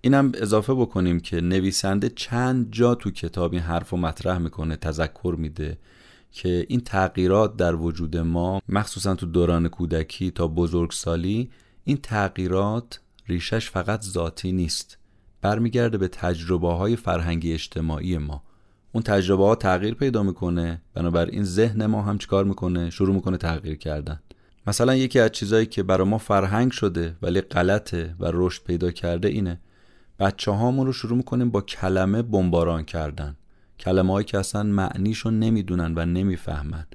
اینم 0.00 0.32
اضافه 0.34 0.74
بکنیم 0.74 1.20
که 1.20 1.40
نویسنده 1.40 2.08
چند 2.08 2.72
جا 2.72 2.94
تو 2.94 3.10
کتاب 3.10 3.52
این 3.52 3.62
حرف 3.62 3.90
رو 3.90 3.98
مطرح 3.98 4.38
می‌کنه 4.38 4.76
تذکر 4.76 5.34
میده 5.38 5.78
که 6.32 6.66
این 6.68 6.80
تغییرات 6.80 7.56
در 7.56 7.74
وجود 7.74 8.16
ما 8.16 8.60
مخصوصا 8.68 9.14
تو 9.14 9.26
دوران 9.26 9.68
کودکی 9.68 10.30
تا 10.30 10.48
بزرگسالی 10.48 11.50
این 11.84 11.96
تغییرات 11.96 13.00
ریشش 13.26 13.70
فقط 13.70 14.02
ذاتی 14.02 14.52
نیست. 14.52 14.98
برمیگرده 15.42 15.98
به 15.98 16.08
تجربه 16.08 16.68
های 16.68 16.96
فرهنگی 16.96 17.52
اجتماعی 17.52 18.18
ما. 18.18 18.42
اون 18.92 19.02
تجربه 19.02 19.44
ها 19.44 19.54
تغییر 19.54 19.94
پیدا 19.94 20.22
می‌کنه 20.22 20.82
بنابراین 20.94 21.44
ذهن 21.44 21.86
ما 21.86 22.02
هم 22.02 22.18
چیکار 22.18 22.44
می‌کنه؟ 22.44 22.90
شروع 22.90 23.14
می‌کنه 23.14 23.36
تغییر 23.36 23.76
کردن. 23.76 24.20
مثلا 24.66 24.94
یکی 24.94 25.20
از 25.20 25.32
چیزهایی 25.32 25.66
که 25.66 25.82
برای 25.82 26.08
ما 26.08 26.18
فرهنگ 26.18 26.72
شده 26.72 27.16
ولی 27.22 27.40
غلطه 27.40 28.14
و 28.20 28.30
رشد 28.32 28.62
پیدا 28.62 28.90
کرده 28.90 29.28
اینه 29.28 29.60
بچه 30.18 30.50
هامون 30.50 30.86
رو 30.86 30.92
شروع 30.92 31.16
می‌کنیم 31.16 31.50
با 31.50 31.60
کلمه 31.60 32.22
بمباران 32.22 32.84
کردن. 32.84 33.36
کلمه 33.78 34.12
هایی 34.12 34.24
که 34.24 34.38
اصلا 34.38 34.62
معنیشو 34.62 35.30
نمی‌دونن 35.30 35.94
و 35.96 36.06
نمی‌فهمن. 36.06 36.86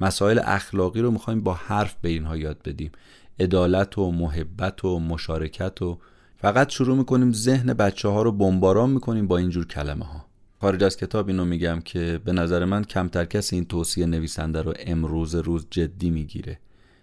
مسائل 0.00 0.40
اخلاقی 0.44 1.00
رو 1.00 1.10
می‌خوایم 1.10 1.40
با 1.40 1.54
حرف 1.54 1.96
به 2.00 2.08
اینها 2.08 2.36
یاد 2.36 2.58
بدیم. 2.64 2.92
عدالت 3.40 3.98
و 3.98 4.10
محبت 4.10 4.84
و 4.84 4.98
مشارکت 4.98 5.82
و 5.82 5.98
فقط 6.36 6.68
شروع 6.68 6.96
می‌کنیم 6.96 7.32
ذهن 7.32 7.74
بچه 7.74 8.08
ها 8.08 8.22
رو 8.22 8.32
بمباران 8.32 8.90
می‌کنیم 8.90 9.26
با 9.26 9.38
اینجور 9.38 9.66
کلمه 9.66 10.04
ها 10.04 10.26
خارج 10.60 10.84
از 10.84 10.96
کتاب 10.96 11.28
اینو 11.28 11.44
میگم 11.44 11.80
که 11.80 12.20
به 12.24 12.32
نظر 12.32 12.64
من 12.64 12.84
کمتر 12.84 13.24
کسی 13.24 13.56
این 13.56 13.64
توصیه 13.64 14.06
نویسنده 14.06 14.62
رو 14.62 14.74
امروز 14.78 15.34
روز 15.34 15.66
جدی 15.70 16.10
می‌گیره. 16.10 16.58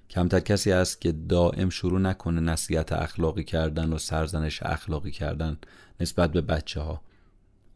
کمتر 0.09 0.39
کسی 0.39 0.71
است 0.71 1.01
که 1.01 1.11
دائم 1.11 1.69
شروع 1.69 1.99
نکنه 1.99 2.41
نصیحت 2.41 2.91
اخلاقی 2.91 3.43
کردن 3.43 3.93
و 3.93 3.97
سرزنش 3.97 4.63
اخلاقی 4.63 5.11
کردن 5.11 5.57
نسبت 5.99 6.31
به 6.31 6.41
بچه 6.41 6.81
ها 6.81 7.01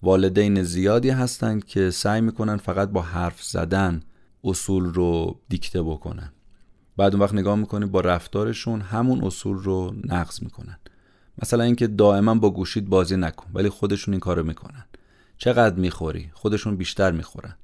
والدین 0.03 0.63
زیادی 0.63 1.09
هستند 1.09 1.65
که 1.65 1.89
سعی 1.89 2.21
می‌کنن 2.21 2.57
فقط 2.57 2.89
با 2.89 3.01
حرف 3.01 3.43
زدن 3.43 4.01
اصول 4.43 4.85
رو 4.85 5.39
دیکته 5.49 5.83
بکنن. 5.83 6.31
بعد 6.97 7.13
اون 7.13 7.23
وقت 7.23 7.33
نگاه 7.33 7.55
می‌کنی 7.55 7.85
با 7.85 8.01
رفتارشون 8.01 8.81
همون 8.81 9.23
اصول 9.23 9.57
رو 9.57 9.95
نقض 10.05 10.43
می‌کنن. 10.43 10.79
مثلا 11.41 11.63
اینکه 11.63 11.87
دائما 11.87 12.35
با 12.35 12.49
گوشید 12.49 12.89
بازی 12.89 13.17
نکن 13.17 13.51
ولی 13.53 13.69
خودشون 13.69 14.13
این 14.13 14.19
کارو 14.19 14.43
می‌کنن. 14.43 14.85
چقدر 15.37 15.75
می‌خوری؟ 15.75 16.29
خودشون 16.33 16.75
بیشتر 16.75 17.11
می‌خورن. 17.11 17.55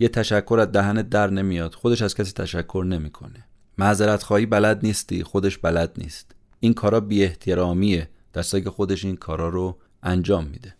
یه 0.00 0.08
تشکر 0.08 0.58
از 0.60 0.72
دهنت 0.72 1.08
در 1.08 1.30
نمیاد 1.30 1.74
خودش 1.74 2.02
از 2.02 2.14
کسی 2.14 2.32
تشکر 2.32 2.84
نمی‌کنه. 2.88 3.44
معذرت 3.78 4.22
خواهی 4.22 4.46
بلد 4.46 4.86
نیستی 4.86 5.22
خودش 5.22 5.58
بلد 5.58 5.92
نیست. 5.98 6.34
این 6.60 6.74
کارا 6.74 7.00
بی 7.00 7.24
احترامیه 7.24 8.08
دسته 8.34 8.60
که 8.60 8.70
خودش 8.70 9.04
این 9.04 9.16
کارا 9.16 9.48
رو 9.48 9.78
انجام 10.02 10.46
میده. 10.46 10.74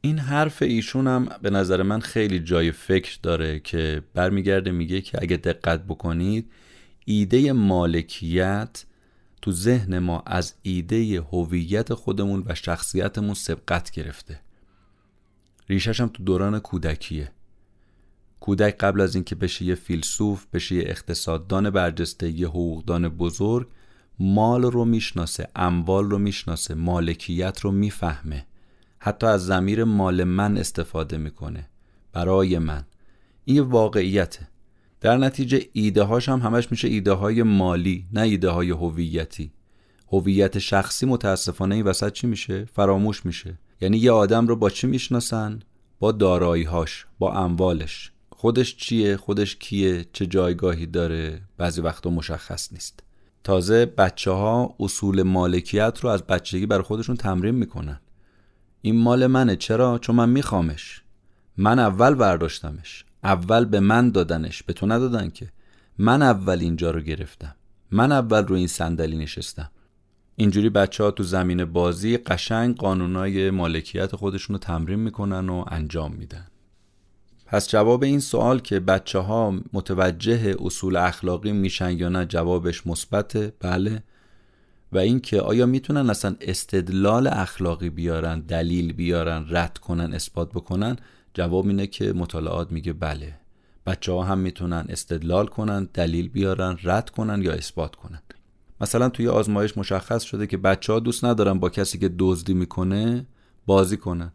این 0.00 0.18
حرف 0.18 0.62
ایشون 0.62 1.06
هم 1.06 1.28
به 1.42 1.50
نظر 1.50 1.82
من 1.82 2.00
خیلی 2.00 2.40
جای 2.40 2.72
فکر 2.72 3.18
داره 3.22 3.60
که 3.60 4.02
برمیگرده 4.14 4.70
میگه 4.70 5.00
که 5.00 5.18
اگه 5.22 5.36
دقت 5.36 5.84
بکنید 5.84 6.50
ایده 7.04 7.52
مالکیت 7.52 8.84
تو 9.42 9.52
ذهن 9.52 9.98
ما 9.98 10.22
از 10.26 10.54
ایده 10.62 11.20
هویت 11.20 11.94
خودمون 11.94 12.42
و 12.46 12.54
شخصیتمون 12.54 13.34
سبقت 13.34 13.90
گرفته. 13.90 14.40
ریشش 15.68 16.00
هم 16.00 16.08
تو 16.08 16.22
دوران 16.22 16.58
کودکیه. 16.58 17.32
کودک 18.40 18.78
قبل 18.78 19.00
از 19.00 19.14
اینکه 19.14 19.34
بشه 19.34 19.64
یه 19.64 19.74
فیلسوف 19.74 20.46
بشه 20.52 20.74
یه 20.74 20.82
اقتصاددان 20.86 21.70
برجسته 21.70 22.30
یه 22.30 22.48
حقوقدان 22.48 23.08
بزرگ 23.08 23.68
مال 24.18 24.62
رو 24.62 24.84
می‌شناسه 24.84 25.48
اموال 25.56 26.10
رو 26.10 26.18
می‌شناسه 26.18 26.74
مالکیت 26.74 27.60
رو 27.60 27.70
می‌فهمه. 27.70 28.46
حتی 28.98 29.26
از 29.26 29.46
زمیر 29.46 29.84
مال 29.84 30.24
من 30.24 30.58
استفاده 30.58 31.16
می‌کنه. 31.16 31.68
برای 32.12 32.58
من. 32.58 32.84
این 33.44 33.60
واقعیته. 33.60 34.48
در 35.02 35.16
نتیجه 35.16 35.62
ایده 35.72 36.02
هاش 36.02 36.28
هم 36.28 36.40
همش 36.40 36.70
میشه 36.70 36.88
ایده 36.88 37.12
های 37.12 37.42
مالی 37.42 38.06
نه 38.12 38.20
ایده 38.20 38.50
های 38.50 38.70
هویتی. 38.70 39.52
هویت 40.12 40.58
شخصی 40.58 41.06
متاسفانه 41.06 41.74
این 41.74 41.84
وسط 41.84 42.12
چی 42.12 42.26
میشه؟ 42.26 42.64
فراموش 42.64 43.26
میشه. 43.26 43.58
یعنی 43.80 43.98
یه 43.98 44.12
آدم 44.12 44.46
رو 44.46 44.56
با 44.56 44.70
چی 44.70 44.86
می‌شناسن؟ 44.86 45.60
با 46.00 46.12
داراییهاش 46.12 47.06
با 47.18 47.32
اموالش. 47.32 48.12
خودش 48.30 48.76
چیه؟ 48.76 49.16
خودش 49.16 49.56
کیه؟ 49.56 50.06
چه 50.12 50.26
جایگاهی 50.26 50.86
داره؟ 50.86 51.42
بعضی 51.58 51.80
وقتا 51.80 52.10
مشخص 52.10 52.72
نیست. 52.72 53.00
تازه 53.44 53.86
بچه 53.86 54.30
ها 54.30 54.74
اصول 54.80 55.22
مالکیت 55.22 55.98
رو 56.00 56.10
از 56.10 56.22
بچگی 56.22 56.66
بر 56.66 56.82
خودشون 56.82 57.16
تمرین 57.16 57.54
می‌کنن. 57.54 58.00
این 58.82 59.02
مال 59.02 59.26
منه 59.26 59.56
چرا؟ 59.56 59.98
چون 59.98 60.16
من 60.16 60.28
میخوامش. 60.28 61.02
من 61.56 61.78
اول 61.78 62.14
برداشتمش. 62.14 63.04
اول 63.24 63.64
به 63.64 63.80
من 63.80 64.10
دادنش 64.10 64.62
به 64.62 64.72
تو 64.72 64.86
ندادن 64.86 65.30
که. 65.30 65.48
من 65.98 66.22
اول 66.22 66.58
اینجا 66.60 66.90
رو 66.90 67.00
گرفتم. 67.00 67.54
من 67.90 68.12
اول 68.12 68.46
رو 68.46 68.54
این 68.56 68.66
صندلی 68.66 69.16
نشستم. 69.16 69.70
اینجوری 70.36 70.70
بچه 70.70 71.04
ها 71.04 71.10
تو 71.10 71.22
زمین 71.22 71.64
بازی 71.64 72.16
قشنگ 72.16 72.76
قانونای 72.76 73.50
مالکیت 73.50 74.16
خودشون 74.16 74.54
رو 74.54 74.58
تمرین 74.58 74.98
می‌کنن 74.98 75.48
و 75.48 75.64
انجام 75.68 76.12
میدن. 76.12 76.46
پس 77.46 77.68
جواب 77.68 78.02
این 78.02 78.20
سوال 78.20 78.58
که 78.58 78.80
بچه 78.80 79.18
ها 79.18 79.54
متوجه 79.72 80.56
اصول 80.60 80.96
اخلاقی 80.96 81.52
میشن 81.52 81.98
یا 81.98 82.08
نه 82.08 82.26
جوابش 82.26 82.86
مثبته؟ 82.86 83.52
بله. 83.60 84.02
و 84.92 84.98
اینکه 84.98 85.40
آیا 85.40 85.66
می‌تونن 85.66 86.10
اصلا 86.10 86.36
استدلال 86.40 87.26
اخلاقی 87.26 87.90
بیارن 87.90 88.40
دلیل 88.40 88.92
بیارن 88.92 89.46
رد 89.48 89.78
کنن 89.78 90.14
اثبات 90.14 90.50
بکنن؟ 90.50 90.96
جواب 91.34 91.66
اینه 91.66 91.86
که 91.86 92.12
مطالعات 92.12 92.72
میگه 92.72 92.92
بله. 92.92 93.34
بچه 93.86 94.12
ها 94.12 94.22
هم 94.22 94.38
می‌تونن 94.38 94.86
استدلال 94.88 95.46
کنن 95.46 95.88
دلیل 95.94 96.28
بیارن 96.28 96.78
رد 96.82 97.10
کنن 97.10 97.42
یا 97.42 97.52
اثبات 97.52 97.96
کنن. 97.96 98.22
مثلا 98.80 99.08
توی 99.08 99.28
آزمایش 99.28 99.78
مشخص 99.78 100.22
شده 100.22 100.46
که 100.46 100.56
بچه 100.56 100.92
ها 100.92 101.00
دوست 101.00 101.24
ندارن 101.24 101.58
با 101.58 101.70
کسی 101.70 101.98
که 101.98 102.10
دزدی 102.18 102.54
می‌کنه 102.54 103.26
بازی 103.66 103.96
کنن. 103.96 104.32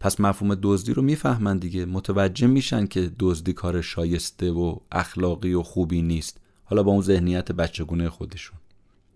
پس 0.00 0.20
مفهوم 0.20 0.58
دزدی 0.62 0.94
رو 0.94 1.02
می‌فهمن 1.02 1.58
دیگه. 1.58 1.84
متوجه 1.84 2.46
میشن 2.46 2.86
که 2.86 3.10
دزدی 3.18 3.52
کار 3.52 3.80
شایسته 3.80 4.50
و 4.50 4.76
اخلاقی 4.92 5.54
و 5.54 5.62
خوبی 5.62 6.02
نیست. 6.02 6.40
حالا 6.64 6.82
با 6.82 6.92
اون 6.92 7.02
ذهنیت 7.02 7.52
بچگونه 7.52 8.10
خودشون. 8.10 8.58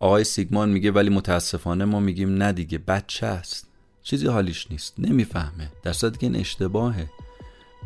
آقای 0.01 0.25
سیگمان 0.25 0.71
میگه 0.71 0.91
ولی 0.91 1.11
متاسفانه 1.11 1.85
ما 1.85 2.01
میگیم 2.01 2.35
نه 2.35 2.53
دیگه 2.53 2.79
بچه 2.79 3.27
است. 3.27 3.69
چیزی 4.03 4.27
حالیش 4.27 4.71
نیست 4.71 4.95
نمی‌فهمه. 4.99 5.71
در 5.83 5.93
صورتی 5.93 6.19
که 6.19 6.27
این 6.27 6.37
اشتباهه. 6.37 7.11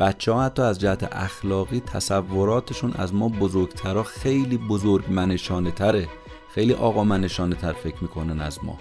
بچه 0.00 0.32
ها 0.32 0.44
حتی 0.44 0.62
از 0.62 0.80
جهت 0.80 1.08
اخلاقی 1.12 1.80
تصوراتشون 1.80 2.92
از 2.92 3.14
ما 3.14 3.28
بزرگترها 3.28 4.02
خیلی 4.02 4.58
بزرگ 4.58 5.04
منشانه 5.10 5.70
تره. 5.70 6.08
خیلی 6.54 6.72
آقا 6.72 7.04
منشانه 7.04 7.54
تر 7.54 7.72
فکر 7.72 7.96
می‌کنن 8.00 8.40
از 8.40 8.58
ما. 8.64 8.78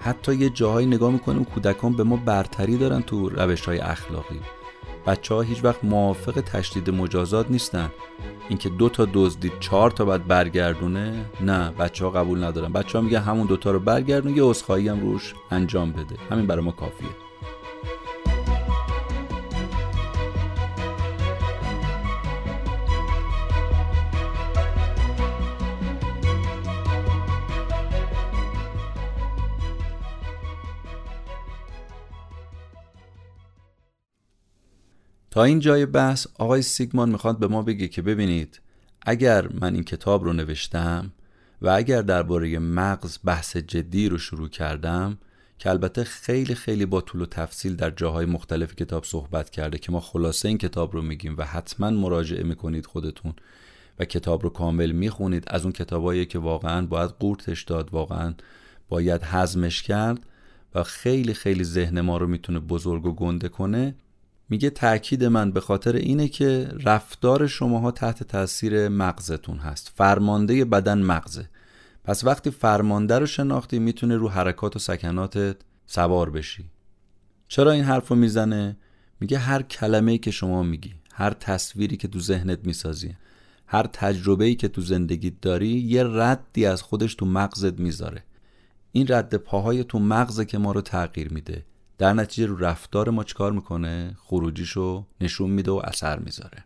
حتی 0.00 0.34
یه 0.34 0.50
جاهایی 0.50 0.86
نگاه 0.86 1.12
می‌کنیم 1.12 1.44
کودکان 1.44 1.96
به 1.96 2.04
ما 2.04 2.16
برتری 2.16 2.76
دارن 2.76 3.02
تو 3.02 3.28
روش 3.28 3.60
های 3.60 3.78
اخلاقی. 3.78 4.40
بچه 5.06 5.34
ها 5.34 5.40
هیچ 5.40 5.64
وقت 5.64 5.84
موافق 5.84 6.40
تشدید 6.40 6.90
مجازات 6.90 7.50
نیستن. 7.50 7.90
اینکه 8.48 8.68
دو 8.68 8.88
تا 8.88 9.08
دزدید 9.14 9.52
چهار 9.60 9.90
تا 9.90 10.04
باید 10.04 10.26
برگردونه 10.26 11.24
نه 11.40 11.70
بچه 11.70 12.04
ها 12.04 12.10
قبول 12.10 12.44
ندارن. 12.44 12.72
بچه 12.72 12.98
ها 12.98 13.04
میگن 13.04 13.20
همون 13.20 13.46
دوتا 13.46 13.70
رو 13.70 13.80
برگردون 13.80 14.36
یه 14.36 14.42
عذرخواهی 14.42 14.88
هم 14.88 15.00
روش 15.00 15.34
انجام 15.50 15.92
بده. 15.92 16.16
همین 16.30 16.46
برای 16.46 16.64
ما 16.64 16.72
کافیه. 16.72 17.25
تا 35.36 35.44
این 35.44 35.60
جای 35.60 35.86
بحث 35.86 36.26
آقای 36.38 36.62
سیگمان 36.62 37.08
می‌خواد 37.08 37.38
به 37.38 37.46
ما 37.48 37.62
بگه 37.62 37.88
که 37.88 38.02
ببینید 38.02 38.60
اگر 39.02 39.48
من 39.60 39.74
این 39.74 39.84
کتاب 39.84 40.24
رو 40.24 40.32
نوشتم 40.32 41.12
و 41.62 41.68
اگر 41.68 42.02
درباره 42.02 42.58
مغز 42.58 43.18
بحث 43.24 43.56
جدی 43.56 44.08
رو 44.08 44.18
شروع 44.18 44.48
کردم 44.48 45.18
که 45.58 45.70
البته 45.70 46.04
خیلی 46.04 46.54
خیلی 46.54 46.86
با 46.86 47.00
طول 47.00 47.20
و 47.20 47.26
تفصیل 47.26 47.76
در 47.76 47.90
جاهای 47.90 48.26
مختلف 48.26 48.74
کتاب 48.74 49.04
صحبت 49.04 49.50
کرده 49.50 49.78
که 49.78 49.92
ما 49.92 50.00
خلاصه 50.00 50.48
این 50.48 50.58
کتاب 50.58 50.92
رو 50.92 51.02
میگیم 51.02 51.34
و 51.38 51.42
حتما 51.42 51.90
مراجعه 51.90 52.42
می‌کنید 52.42 52.86
خودتون 52.86 53.34
و 53.98 54.04
کتاب 54.04 54.42
رو 54.42 54.50
کامل 54.50 54.92
می‌خونید. 54.92 55.44
از 55.46 55.62
اون 55.62 55.72
کتابایی 55.72 56.26
که 56.26 56.38
واقعا 56.38 56.86
باید 56.86 57.10
قورتش 57.10 57.62
داد 57.62 57.88
واقعا 57.92 58.34
باید 58.88 59.22
حزمش 59.22 59.82
کرد 59.82 60.26
و 60.74 60.82
خیلی 60.82 61.34
خیلی 61.34 61.64
ذهن 61.64 62.00
ما 62.00 62.16
رو 62.16 62.26
می‌تونه 62.26 62.60
بزرگ 62.60 63.06
و 63.06 63.12
گنده 63.12 63.48
کنه. 63.48 63.94
میگه 64.48 64.70
تاکید 64.70 65.24
من 65.24 65.50
به 65.50 65.60
خاطر 65.60 65.96
اینه 65.96 66.28
که 66.28 66.68
رفتار 66.84 67.46
شماها 67.46 67.90
تحت 67.90 68.22
تاثیر 68.22 68.88
مغزتون 68.88 69.58
هست. 69.58 69.92
فرمانده 69.94 70.64
بدن 70.64 70.98
مغزه. 70.98 71.48
پس 72.04 72.24
وقتی 72.24 72.50
فرمانده 72.50 73.18
رو 73.18 73.26
شناختی 73.26 73.78
می‌تونه 73.78 74.16
رو 74.16 74.28
حرکات 74.28 74.76
و 74.76 74.78
سکناتت 74.78 75.56
سوار 75.86 76.30
بشی. 76.30 76.64
چرا 77.48 77.70
این 77.70 77.84
حرف 77.84 78.08
رو 78.08 78.16
می‌زنه؟ 78.16 78.76
میگه 79.20 79.38
هر 79.38 79.62
کلمه 79.62 80.18
که 80.18 80.30
شما 80.30 80.62
میگی 80.62 80.94
هر 81.12 81.30
تصویری 81.30 81.96
که 81.96 82.08
تو 82.08 82.20
ذهنت 82.20 82.58
می‌سازی 82.66 83.16
هر 83.66 83.86
تجربه‌ای 83.92 84.54
که 84.54 84.68
تو 84.68 84.80
زندگیت 84.80 85.40
داری 85.40 85.68
یه 85.68 86.04
ردی 86.04 86.66
از 86.66 86.82
خودش 86.82 87.14
تو 87.14 87.26
مغزت 87.26 87.80
می‌ذاره. 87.80 88.24
این 88.92 89.06
رد 89.08 89.34
پاهای 89.34 89.84
تو 89.84 89.98
مغزه 89.98 90.44
که 90.44 90.58
ما 90.58 90.72
رو 90.72 90.80
تغییر 90.80 91.32
میده. 91.32 91.64
در 91.98 92.12
نتیجه 92.12 92.46
رو 92.46 92.56
رفتار 92.56 93.10
ما 93.10 93.24
چکار 93.24 93.52
می‌کنه؟ 93.52 94.16
خروجیشو 94.18 95.06
نشون 95.20 95.50
میده 95.50 95.70
و 95.70 95.80
اثر 95.84 96.18
می‌ذاره. 96.18 96.64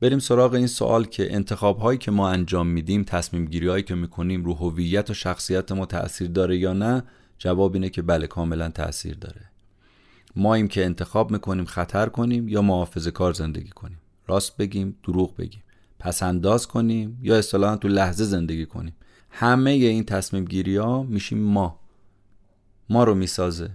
بریم 0.00 0.18
سراغ 0.18 0.54
این 0.54 0.66
سوال 0.66 1.04
که 1.04 1.34
انتخاب 1.34 1.78
هایی 1.78 1.98
که 1.98 2.10
ما 2.10 2.30
انجام 2.30 2.66
میدیم 2.66 3.04
تصمیم 3.04 3.44
گیری 3.44 3.68
هایی 3.68 3.82
که 3.82 3.94
می‌کنیم 3.94 4.44
رو 4.44 4.54
هویت 4.54 5.10
و 5.10 5.14
شخصیت 5.14 5.72
ما 5.72 5.86
تاثیر 5.86 6.28
داره 6.28 6.58
یا 6.58 6.72
نه؟ 6.72 7.02
جواب 7.38 7.74
اینه 7.74 7.90
که 7.90 8.02
بله 8.02 8.26
کاملا 8.26 8.68
تاثیر 8.68 9.14
داره. 9.14 9.50
ما 10.36 10.54
ایم 10.54 10.68
که 10.68 10.84
انتخاب 10.84 11.30
می‌کنیم 11.30 11.64
خطر 11.64 12.08
کنیم 12.08 12.48
یا 12.48 12.62
محافظه 12.62 13.10
کار 13.10 13.32
زندگی 13.32 13.70
کنیم؟ 13.70 13.98
راست 14.26 14.56
بگیم 14.56 14.98
دروغ 15.04 15.36
بگیم. 15.36 15.62
پس 15.98 16.22
انداز 16.22 16.66
کنیم 16.66 17.18
یا 17.22 17.38
اصطلاحا 17.38 17.76
تو 17.76 17.88
لحظه 17.88 18.24
زندگی 18.24 18.66
کنیم؟ 18.66 18.94
همه 19.30 19.70
این 19.70 20.04
تصمیم 20.04 20.44
گیری 20.44 20.76
ها 20.76 21.02
میشیم 21.02 21.38
ما. 21.38 21.80
ما 22.90 23.04
رو 23.04 23.14
می‌سازه. 23.14 23.70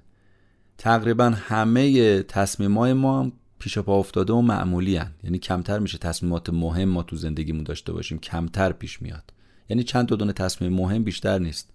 تقریبا 0.78 1.30
همه 1.30 2.24
تصمیم 2.24 2.78
های 2.78 2.94
ما 2.94 3.20
هم 3.20 3.32
پیش 3.60 3.78
پا 3.78 4.00
افتاده 4.00 4.34
و 4.34 4.42
معمولی 4.42 4.98
هن. 4.98 5.12
یعنی 5.24 5.38
کمتر 5.38 5.80
میشه 5.80 5.98
تصمیمات 5.98 6.50
مهم 6.50 6.90
ما 6.90 7.04
تو 7.04 7.16
زندگیمون 7.16 7.64
داشته 7.64 7.94
باشیم 7.94 8.20
کمتر 8.20 8.72
پیش 8.72 9.02
میاد. 9.02 9.34
یعنی 9.70 9.84
چند 9.84 10.08
تا 10.08 10.16
دونه 10.16 10.34
تصمیم 10.34 10.74
مهم 10.74 11.04
بیشتر 11.04 11.40
نیست. 11.40 11.70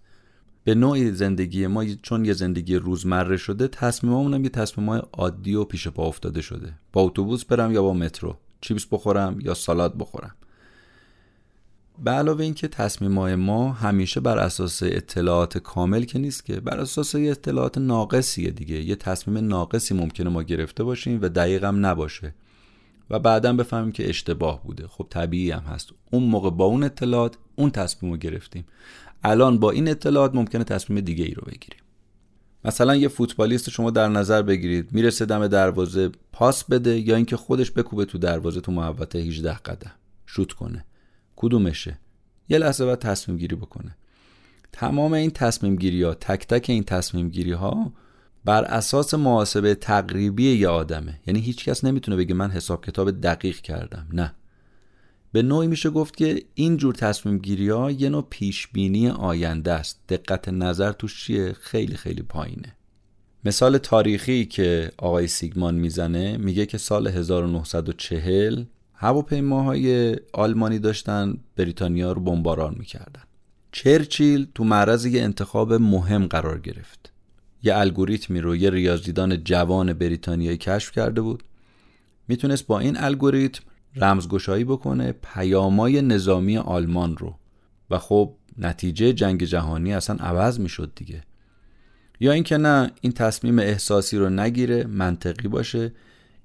به 0.63 0.75
نوعی 0.75 1.11
زندگی 1.11 1.67
ما 1.67 1.85
چون 1.85 2.25
یه 2.25 2.33
زندگی 2.33 2.75
روزمره 2.75 3.37
شده 3.37 3.67
تصمیممون 3.67 4.33
هم 4.33 4.43
یه 4.43 4.49
تصمیم 4.49 4.89
عادی 5.13 5.55
و 5.55 5.63
پیش 5.63 5.87
پا 5.87 6.07
افتاده 6.07 6.41
شده. 6.41 6.73
با 6.93 7.01
اتوبوس 7.01 7.45
برم 7.45 7.71
یا 7.71 7.81
با 7.81 7.93
مترو. 7.93 8.37
چیپس 8.61 8.85
بخورم 8.91 9.39
یا 9.41 9.53
سالاد 9.53 9.97
بخورم. 9.97 10.35
به 11.99 12.11
علاوه 12.11 12.43
اینکه 12.43 12.67
تصمیم 12.67 13.35
ما 13.35 13.71
همیشه 13.71 14.19
بر 14.19 14.37
اساس 14.37 14.83
اطلاعات 14.83 15.57
کامل 15.57 16.03
که 16.03 16.19
نیست 16.19 16.45
که 16.45 16.59
بر 16.59 16.79
اساس 16.79 17.15
اطلاعات 17.15 17.77
ناقصیه 17.77 18.51
دیگه. 18.51 18.75
یه 18.75 18.95
تصمیم 18.95 19.47
ناقصی 19.47 19.93
ممکنه 19.93 20.29
ما 20.29 20.43
گرفته 20.43 20.83
باشیم 20.83 21.19
و 21.21 21.29
دقیقم 21.29 21.85
نباشه. 21.85 22.33
و 23.09 23.19
بعدا 23.19 23.53
بفهمیم 23.53 23.91
که 23.91 24.09
اشتباه 24.09 24.63
بوده. 24.63 24.87
خب 24.87 25.07
طبیعی 25.09 25.51
هم 25.51 25.63
هست. 25.63 25.89
اون 26.11 26.23
موقع 26.23 26.49
با 26.49 26.65
اون 26.65 26.83
اطلاعات 26.83 27.37
اون 27.55 27.69
تصمیم 27.69 28.11
رو 28.11 28.17
گرفتیم. 28.17 28.65
الان 29.23 29.59
با 29.59 29.71
این 29.71 29.87
اطلاعات 29.87 30.35
ممکنه 30.35 30.63
تصمیم 30.63 30.99
دیگه 30.99 31.25
ای 31.25 31.33
رو 31.33 31.41
بگیریم. 31.41 31.81
مثلا 32.65 32.95
یه 32.95 33.07
فوتبالیست 33.07 33.69
شما 33.69 33.91
در 33.91 34.07
نظر 34.07 34.41
بگیرید. 34.41 34.93
می‌رسه 34.93 35.25
دم 35.25 35.47
دروازه 35.47 36.11
پاس 36.31 36.63
بده 36.63 36.99
یا 36.99 37.15
اینکه 37.15 37.37
خودش 37.37 37.71
بکوبه 37.71 38.05
تو 38.05 38.17
دروازه 38.17 38.61
تو 38.61 38.71
محوطه 38.71 39.19
18 39.19 39.53
قدم. 39.53 39.91
شوت 40.25 40.51
کنه. 40.51 40.85
کدومشه؟ 41.41 41.99
یه 42.49 42.57
لحظه 42.57 42.85
باید 42.85 42.99
تصمیم 42.99 43.37
گیری 43.37 43.55
بکنه. 43.55 43.95
تمام 44.71 45.13
این 45.13 45.31
تصمیم 45.31 45.75
گیری 45.75 46.03
ها 46.03 46.13
تک 46.13 46.47
تک 46.47 46.65
این 46.69 46.83
تصمیم 46.83 47.29
گیری 47.29 47.51
ها 47.51 47.93
بر 48.45 48.63
اساس 48.63 49.13
محاسبه 49.13 49.75
تقریبی 49.75 50.43
یه 50.43 50.67
آدمه. 50.67 51.19
یعنی 51.27 51.39
هیچ 51.39 51.65
کس 51.65 51.83
نمی‌تونه 51.83 52.17
بگه 52.17 52.33
من 52.33 52.51
حساب 52.51 52.85
کتاب 52.85 53.21
دقیق 53.21 53.57
کردم. 53.57 54.07
نه. 54.13 54.33
به 55.31 55.41
نوعی 55.41 55.67
میشه 55.67 55.89
گفت 55.89 56.17
که 56.17 56.43
این 56.53 56.77
جور 56.77 56.93
تصمیم 56.93 57.37
گیری 57.37 57.69
ها 57.69 57.91
یه 57.91 58.09
نوع 58.09 58.27
پیش 58.29 58.67
بینی 58.67 59.09
آینده 59.09 59.71
است. 59.71 59.99
دقت 60.09 60.49
نظر 60.49 60.91
توش 60.91 61.23
چیه؟ 61.23 61.53
خیلی 61.53 61.95
خیلی 61.95 62.21
پایینه. 62.21 62.75
مثال 63.45 63.77
تاریخی 63.77 64.45
که 64.45 64.91
آقای 64.97 65.27
سیگمان 65.27 65.75
می‌زنه 65.75 66.37
میگه 66.37 66.65
که 66.65 66.77
سال 66.77 67.07
1940 67.07 68.63
هواپیماهای 69.01 70.15
آلمانی 70.33 70.79
داشتن 70.79 71.37
بریتانیا 71.55 72.11
رو 72.11 72.21
بمباران 72.21 72.75
می‌کردن. 72.79 73.21
چرچیل 73.71 74.47
تو 74.55 74.63
معرض 74.63 75.05
یه 75.05 75.21
انتخاب 75.21 75.73
مهم 75.73 76.25
قرار 76.25 76.59
گرفت. 76.59 77.11
یه 77.63 77.77
الگوریتمی 77.77 78.41
رو 78.41 78.55
یه 78.55 78.69
ریاضیدان 78.69 79.43
جوان 79.43 79.93
بریتانیایی 79.93 80.57
کشف 80.57 80.91
کرده 80.91 81.21
بود. 81.21 81.43
می‌تونست 82.27 82.67
با 82.67 82.79
این 82.79 82.97
الگوریتم 82.97 83.63
رمزگشایی 83.95 84.63
بکنه 84.63 85.11
پیامای 85.11 86.01
نظامی 86.01 86.57
آلمان 86.57 87.17
رو. 87.17 87.35
و 87.89 87.97
خب 87.97 88.33
نتیجه 88.57 89.13
جنگ 89.13 89.43
جهانی 89.43 89.93
اصلا 89.93 90.15
عوض 90.15 90.59
می‌شد 90.59 90.91
دیگه. 90.95 91.23
یا 92.19 92.31
اینکه 92.31 92.57
نه 92.57 92.91
این 93.01 93.13
تصمیم 93.13 93.59
احساسی 93.59 94.17
رو 94.17 94.29
نگیره 94.29 94.83
منطقی 94.83 95.47
باشه 95.47 95.91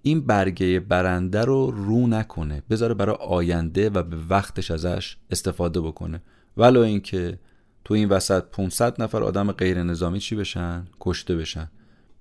این 0.07 0.21
برگه 0.21 0.81
برنده 0.81 1.45
رو 1.45 1.71
رو 1.71 2.07
نکنه 2.07 2.63
بذاره 2.71 2.95
برای 2.95 3.17
آینده 3.21 3.91
و 3.91 4.03
به 4.03 4.17
وقتش 4.29 4.71
ازش 4.71 5.17
استفاده 5.31 5.81
بکنه. 5.81 6.23
ولو 6.57 6.81
اینکه 6.81 7.39
تو 7.85 7.95
این 7.95 8.09
وسط 8.09 8.45
500 8.45 9.03
نفر 9.03 9.23
آدم 9.23 9.53
غیر 9.53 9.83
نظامی 9.83 10.21
چی 10.21 10.37
بشن؟ 10.37 10.87
کشته 11.01 11.37
بشن. 11.37 11.71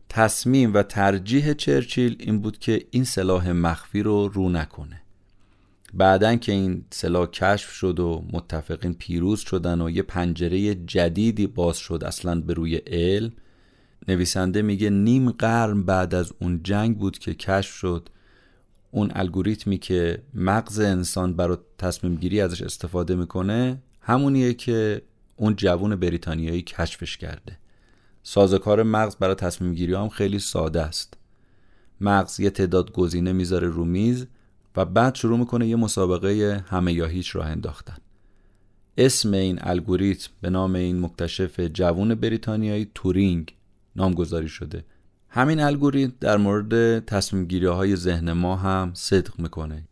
تصمیم 0.10 0.74
و 0.74 0.84
ترجیح 0.84 1.54
چرچیل 1.54 2.16
این 2.20 2.42
بود 2.42 2.60
که 2.60 2.86
این 2.92 3.04
سلاح 3.04 3.52
مخفی 3.52 4.04
رو 4.04 4.28
رو 4.28 4.50
نکنه. 4.50 5.02
بعدا 5.94 6.36
که 6.36 6.52
این 6.52 6.86
سلاح 6.90 7.28
کشف 7.28 7.72
شد 7.72 8.00
و 8.00 8.26
متفقین 8.34 8.94
پیروز 8.94 9.40
شدن 9.40 9.82
و 9.82 9.90
یه 9.90 10.02
پنجره 10.02 10.76
جدیدی 10.76 11.48
باز 11.48 11.78
شد 11.78 12.04
اصلا 12.06 12.42
به 12.42 12.54
روی 12.54 12.76
علم 12.76 13.32
نویسنده 14.08 14.62
میگه 14.62 14.90
نیم 14.90 15.32
قرن 15.32 15.84
بعد 15.84 16.16
از 16.16 16.34
اون 16.40 16.64
جنگ 16.64 16.98
بود 16.98 17.18
که 17.18 17.34
کشف 17.34 17.74
شد 17.74 18.10
اون 18.92 19.12
الگوریتمی 19.16 19.78
که 19.78 20.24
مغز 20.34 20.80
انسان 20.80 21.36
برای 21.36 21.58
تصمیم 21.78 22.16
گیری 22.16 22.42
ازش 22.42 22.62
استفاده 22.62 23.16
می‌کنه 23.16 23.82
همونیه 24.02 24.54
که 24.54 25.02
اون 25.36 25.56
جوون 25.56 25.96
بریتانیایی 25.96 26.62
کشفش 26.62 27.18
کرده. 27.18 27.58
سازکار 28.24 28.84
مغز 28.84 29.16
برای 29.16 29.36
تصمیم 29.36 29.74
گیری 29.74 29.94
هم 29.94 30.10
خیلی 30.10 30.40
ساده 30.40 30.82
است. 30.82 31.14
مغز 32.02 32.40
یه 32.40 32.50
تعداد 32.50 32.92
گزینه 32.92 33.34
می‌ذاره 33.34 33.68
رو 33.68 33.86
میز 33.86 34.28
و 34.76 34.86
بعد 34.86 35.16
شروع 35.16 35.40
می‌کنه 35.40 35.68
یه 35.68 35.76
مسابقه 35.76 36.64
همه 36.68 36.94
یا 36.94 37.06
هیچ 37.06 37.36
راه 37.36 37.48
انداختن. 37.48 37.98
اسم 38.98 39.34
این 39.34 39.60
الگوریتم 39.62 40.30
به 40.42 40.50
نام 40.50 40.76
این 40.76 41.00
مکتشف 41.00 41.60
جوون 41.60 42.16
بریتانیایی 42.16 42.92
تورینگ. 42.96 43.56
نامگذاری 43.96 44.50
شده. 44.50 44.86
همین 45.30 45.60
الگوریتم 45.60 46.14
در 46.20 46.38
مورد 46.38 47.00
تصمیم 47.06 47.46
گیری 47.46 47.66
های 47.66 47.96
ذهن 47.96 48.32
ما 48.32 48.56
هم 48.56 48.92
صدق 48.94 49.40
می‌کنه. 49.40 49.88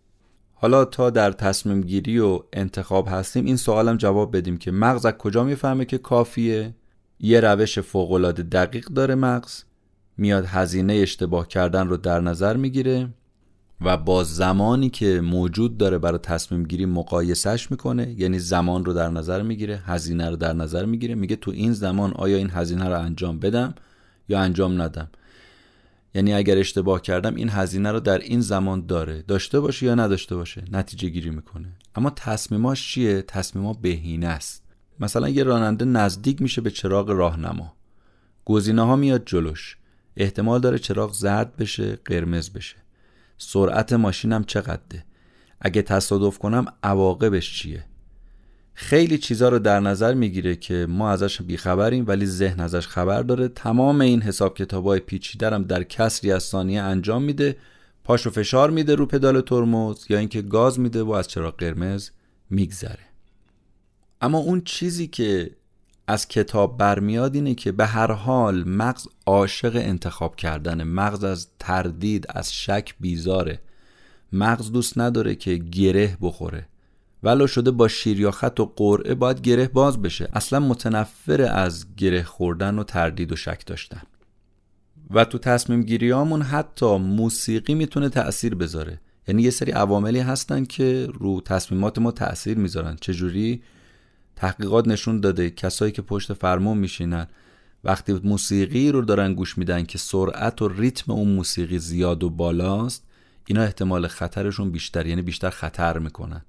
حالا 0.54 0.86
تا 0.86 1.10
در 1.10 1.32
تصمیم 1.32 1.82
گیری 1.82 2.20
و 2.20 2.40
انتخاب 2.54 3.08
هستیم 3.12 3.46
این 3.46 3.58
سوالم 3.58 3.98
جواب 3.98 4.38
بدیم 4.38 4.58
که 4.58 4.72
مغز 4.72 5.06
از 5.06 5.14
کجا 5.14 5.44
می‌فهمه 5.44 5.86
که 5.86 5.98
کافیه؟ 5.98 6.76
یه 7.20 7.40
روش 7.40 7.80
فوقالعاده 7.80 8.44
دقیق 8.44 8.86
داره 8.86 9.16
مغز 9.16 9.64
میاد 10.18 10.46
هزینه 10.46 10.94
اشتباه 10.94 11.48
کردن 11.48 11.88
رو 11.88 11.98
در 11.98 12.20
نظر 12.20 12.58
می‌گیره 12.58 13.10
و 13.82 13.98
با 13.98 14.24
زمانی 14.24 14.90
که 14.90 15.22
موجود 15.22 15.78
داره 15.78 15.98
برای 15.98 16.18
تصمیم 16.18 16.64
گیری 16.64 16.86
مقایسش 16.86 17.72
می‌کنه 17.72 18.16
یعنی 18.18 18.40
زمان 18.40 18.86
رو 18.86 18.94
در 18.94 19.10
نظر 19.10 19.42
می‌گیره 19.42 19.82
هزینه 19.86 20.30
رو 20.30 20.36
در 20.36 20.54
نظر 20.54 20.86
می‌گیره 20.86 21.16
میگه 21.16 21.36
تو 21.36 21.52
این 21.52 21.74
زمان 21.74 22.14
آیا 22.14 22.38
این 22.38 22.50
هزینه 22.50 22.90
رو 22.90 23.00
انجام 23.00 23.40
بدم؟ 23.40 23.76
یا 24.30 24.40
انجام 24.40 24.82
ندم. 24.82 25.10
یعنی 26.16 26.34
اگر 26.34 26.58
اشتباه 26.58 27.02
کردم 27.02 27.36
این 27.36 27.50
هزینه 27.50 27.92
رو 27.92 28.00
در 28.00 28.18
این 28.18 28.42
زمان 28.42 28.86
داره. 28.86 29.22
داشته 29.22 29.60
باشه 29.60 29.86
یا 29.86 29.96
نداشته 29.96 30.36
باشه 30.36 30.64
نتیجه 30.72 31.10
گیری 31.10 31.30
می‌کنه. 31.30 31.68
اما 31.96 32.10
تصمیماش 32.10 32.92
چیه؟ 32.92 33.22
تصمیما 33.22 33.74
بهینه 33.74 34.28
است. 34.28 34.64
مثلا 35.00 35.30
یه 35.30 35.44
راننده 35.44 35.86
نزدیک 35.86 36.42
میشه 36.42 36.62
به 36.62 36.72
چراغ 36.72 37.10
راهنما. 37.10 37.74
گزینه 38.46 38.82
ها 38.82 38.96
میاد 38.96 39.24
جلوش. 39.26 39.78
احتمال 40.18 40.62
داره 40.62 40.80
چراغ 40.80 41.14
زرد 41.14 41.56
بشه 41.56 41.96
قرمز 41.96 42.50
بشه. 42.50 42.76
سرعت 43.38 43.94
ماشینم 43.94 44.44
چقدره؟ 44.44 45.06
اگه 45.62 45.82
تصادف 45.82 46.38
کنم 46.38 46.66
عواقبش 46.84 47.60
چیه؟ 47.60 47.86
خیلی 48.74 49.18
چیزا 49.18 49.50
رو 49.50 49.60
در 49.60 49.80
نظر 49.80 50.14
می‌گیره 50.14 50.56
که 50.56 50.86
ما 50.90 51.10
ازش 51.10 51.42
بیخبریم 51.42 52.06
ولی 52.08 52.26
ذهن 52.26 52.60
ازش 52.60 52.88
خبر 52.88 53.22
داره. 53.22 53.48
تمام 53.48 54.02
این 54.02 54.22
حساب 54.22 54.58
کتابای 54.58 55.00
پیچیدرم 55.00 55.64
در 55.64 55.84
کسری 55.84 56.32
از 56.32 56.44
ثانیه 56.44 56.82
انجام 56.82 57.24
میده. 57.24 57.56
پاشو 58.04 58.30
فشار 58.30 58.70
میده 58.70 58.96
رو 58.96 59.06
پدال 59.06 59.42
ترمز 59.42 60.06
یا 60.10 60.18
اینکه 60.18 60.42
گاز 60.42 60.80
میده 60.80 61.04
و 61.04 61.12
از 61.12 61.28
چراغ 61.28 61.58
قرمز 61.58 62.10
میگذره. 62.50 63.00
اما 64.22 64.38
اون 64.38 64.62
چیزی 64.62 65.08
که 65.08 65.52
از 66.08 66.28
کتاب 66.28 66.78
برمیاد 66.78 67.36
اینه 67.36 67.56
که 67.56 67.72
به 67.72 67.86
هر 67.86 68.12
حال 68.12 68.64
مغز 68.64 69.08
عاشق 69.26 69.76
انتخاب 69.76 70.36
کردن 70.36 70.84
مغز 70.84 71.24
از 71.24 71.48
تردید 71.60 72.26
از 72.30 72.54
شک 72.54 72.96
بیزاره. 73.00 73.60
مغز 74.34 74.72
دوست 74.72 74.98
نداره 74.98 75.36
که 75.36 75.56
گره 75.56 76.18
بخوره. 76.22 76.68
ولو 77.24 77.48
شده 77.48 77.72
با 77.72 77.88
شیر 77.88 78.20
یا 78.20 78.32
خط 78.32 78.60
و 78.60 78.74
قرعه 78.76 79.16
باید 79.16 79.42
گره 79.42 79.68
باز 79.68 80.02
بشه. 80.02 80.30
اصلا 80.34 80.60
متنفر 80.60 81.42
از 81.42 81.96
گره 81.96 82.24
خوردن 82.24 82.80
و 82.80 82.84
تردید 82.84 83.32
و 83.32 83.36
شک 83.36 83.66
داشتن. 83.66 84.02
و 85.12 85.26
تو 85.26 85.38
تصمیم 85.38 85.84
گیریامون 85.84 86.42
حتی 86.42 86.98
موسیقی 86.98 87.74
می‌تونه 87.74 88.10
تأثیر 88.10 88.56
بذاره. 88.56 89.00
یعنی 89.28 89.42
یه 89.42 89.50
سری 89.50 89.72
عواملی 89.72 90.20
هستن 90.20 90.66
که 90.66 91.08
رو 91.14 91.42
تصمیمات 91.42 91.98
ما 91.98 92.12
تأثیر 92.12 92.58
می‌ذارن. 92.58 92.96
چجوری؟ 93.02 93.62
تحقیقات 94.36 94.88
نشون 94.88 95.20
داده 95.20 95.50
کسایی 95.50 95.92
که 95.92 96.02
پشت 96.02 96.34
فرمون 96.34 96.78
میشینن 96.78 97.28
وقتی 97.84 98.14
موسیقی 98.14 98.92
رو 98.92 99.02
دارن 99.02 99.34
گوش 99.34 99.58
میدن 99.58 99.84
که 99.84 99.98
سرعت 99.98 100.62
و 100.62 100.68
ریتم 100.68 101.12
اون 101.12 101.28
موسیقی 101.28 101.80
زیاد 101.80 102.24
و 102.24 102.30
بالاست 102.30 103.04
اینا 103.48 103.62
احتمال 103.62 104.08
خطرشون 104.08 104.72
بیشتر 104.72 105.06
یعنی 105.06 105.22
بیشتر 105.22 105.50
خطر 105.50 105.98
می‌کنن. 106.00 106.42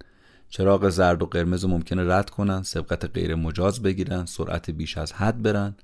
چراغ 0.57 0.89
زرد 0.89 1.23
و 1.23 1.27
قرمز 1.27 1.65
ممکنه 1.65 2.15
رد 2.15 2.31
کنن 2.31 2.63
سبقت 2.63 3.05
غیر 3.05 3.35
مجاز 3.35 3.83
بگیرن 3.83 4.25
سرعت 4.25 4.71
بیش 4.71 4.99
از 4.99 5.13
حد 5.13 5.43
برن. 5.43 5.75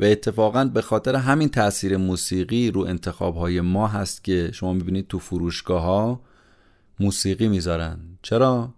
و 0.00 0.04
اتفاقا 0.04 0.64
به 0.64 0.82
خاطر 0.82 1.16
همین 1.16 1.48
تاثیر 1.48 1.96
موسیقی 1.96 2.70
رو 2.70 2.80
انتخاب 2.80 3.36
های 3.36 3.60
ما 3.60 3.88
هست 3.88 4.24
که 4.24 4.50
شما 4.52 4.72
می‌بینید 4.72 5.08
تو 5.08 5.18
فروشگاه 5.18 5.82
ها 5.82 6.20
موسیقی 7.00 7.48
می‌ذارن. 7.48 7.98
چرا؟ 8.22 8.74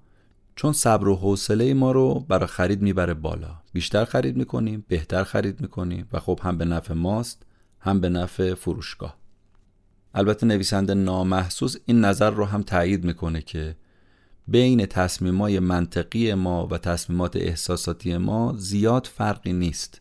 چون 0.57 0.73
صبر 0.73 1.09
و 1.09 1.17
حوصله 1.17 1.75
ما 1.75 1.93
رو 1.93 2.25
برای 2.29 2.47
خرید 2.47 2.83
می‌بره 2.83 3.15
بالا. 3.15 3.51
بیشتر 3.73 4.05
خرید 4.05 4.37
می‌کنیم 4.37 4.85
بهتر 4.89 5.25
خرید 5.25 5.61
می‌کنیم 5.61 6.09
و 6.13 6.21
خب 6.21 6.41
هم 6.43 6.59
به 6.59 6.65
نفع 6.65 6.95
ماست 6.95 7.43
هم 7.81 8.01
به 8.01 8.09
نفع 8.09 8.55
فروشگاه. 8.55 9.17
البته 10.15 10.47
نویسنده 10.47 10.95
نامحسوس 10.95 11.77
این 11.87 12.01
نظر 12.01 12.31
رو 12.31 12.45
هم 12.45 12.63
تایید 12.63 13.05
می‌کنه 13.05 13.43
که 13.43 13.77
بین 14.51 14.87
تصمیمات 14.87 15.53
منطقی 15.53 16.35
ما 16.35 16.67
و 16.67 16.79
تصمیمات 16.79 17.37
احساساتی 17.37 18.17
ما 18.17 18.55
زیاد 18.59 19.07
فرقی 19.15 19.53
نیست. 19.53 20.01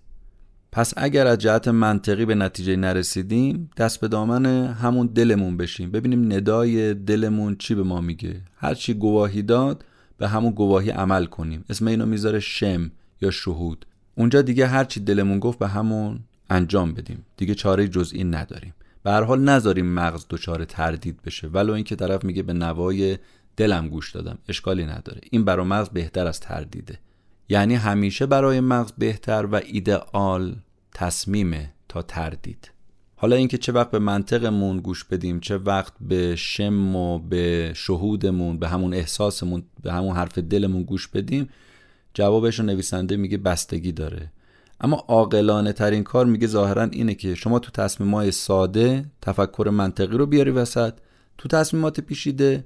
پس 0.72 0.94
اگر 0.98 1.28
از 1.28 1.38
جهت 1.38 1.68
منطقی 1.68 2.26
به 2.26 2.36
نتیجه 2.36 2.76
نرسیدیم 2.76 3.70
دست 3.78 4.00
به 4.00 4.08
دامن 4.08 4.46
همون 4.74 5.08
دلمون 5.08 5.58
بشیم. 5.58 5.92
ببینیم 5.92 6.34
ندای 6.34 6.94
دلمون 6.94 7.56
چی 7.56 7.76
به 7.76 7.84
ما 7.84 8.02
میگه. 8.02 8.42
هر 8.58 8.74
چی 8.74 8.94
گواهی 8.94 9.42
داد 9.42 9.86
به 10.18 10.28
همون 10.28 10.52
گواهی 10.52 10.90
عمل 10.90 11.26
کنیم. 11.26 11.66
اسم 11.70 11.88
اینو 11.88 12.06
می‌ذاره 12.06 12.40
شم 12.40 12.92
یا 13.22 13.32
شهود. 13.32 13.86
اونجا 14.16 14.42
دیگه 14.42 14.68
هر 14.68 14.84
چی 14.84 15.00
دلمون 15.00 15.40
گفت 15.40 15.60
به 15.60 15.68
همون 15.68 16.20
انجام 16.50 16.94
بدیم. 16.94 17.26
دیگه 17.38 17.56
چاره 17.56 17.88
جزئی 17.88 18.24
نداریم. 18.24 18.74
به 19.04 19.12
هر 19.12 19.24
حال 19.24 19.42
نذاریم 19.42 19.86
مغز 19.86 20.26
دچار 20.30 20.66
تردید 20.66 21.22
بشه. 21.22 21.48
ولو 21.48 21.74
اینکه 21.74 21.96
طرف 21.96 22.24
میگه 22.24 22.44
به 22.44 22.54
نوای 22.54 23.18
دلم 23.58 23.90
گوش 23.90 24.12
دادم. 24.12 24.38
اشکالی 24.50 24.86
نداره. 24.86 25.22
این 25.32 25.46
برای 25.46 25.66
مغز 25.66 25.90
بهتر 25.90 26.28
از 26.28 26.40
تردیده 26.40 27.00
یعنی 27.50 27.76
همیشه 27.76 28.26
برای 28.26 28.60
مغز 28.60 28.92
بهتر 28.98 29.46
و 29.46 29.56
ایدئال 29.56 30.56
تصمیمه 30.94 31.74
تا 31.90 32.02
تردید 32.02 32.72
حالا 33.16 33.36
اینکه 33.36 33.58
چه 33.58 33.72
وقت 33.72 33.92
به 33.92 34.00
منطقمون 34.00 34.78
گوش 34.78 35.04
بدیم 35.04 35.40
چه 35.40 35.58
وقت 35.58 35.94
به 36.02 36.36
شم 36.36 36.96
و 36.96 37.20
به 37.20 37.72
شهودمون 37.76 38.60
به 38.60 38.68
همون 38.68 38.94
احساسمون 38.94 39.64
به 39.84 39.94
همون 39.94 40.16
حرف 40.16 40.38
دلمون 40.38 40.84
گوش 40.84 41.08
بدیم 41.08 41.50
جوابش 42.14 42.60
رو 42.60 42.66
نویسنده 42.66 43.18
میگه 43.18 43.38
بستگی 43.38 43.92
داره. 43.92 44.32
اما 44.82 45.06
عاقلانه 45.08 45.74
ترین 45.74 46.04
کار 46.04 46.26
میگه 46.26 46.48
ظاهرا 46.48 46.84
اینه 46.84 47.16
که 47.16 47.36
شما 47.36 47.60
تو 47.60 47.72
تصمیمات 47.72 48.30
ساده 48.30 49.06
تفکر 49.22 49.70
منطقی 49.74 50.18
رو 50.18 50.26
بیاری 50.26 50.52
وسط 50.52 50.94
تو 51.38 51.50
تصمیمات 51.50 52.00
پیشیده 52.00 52.66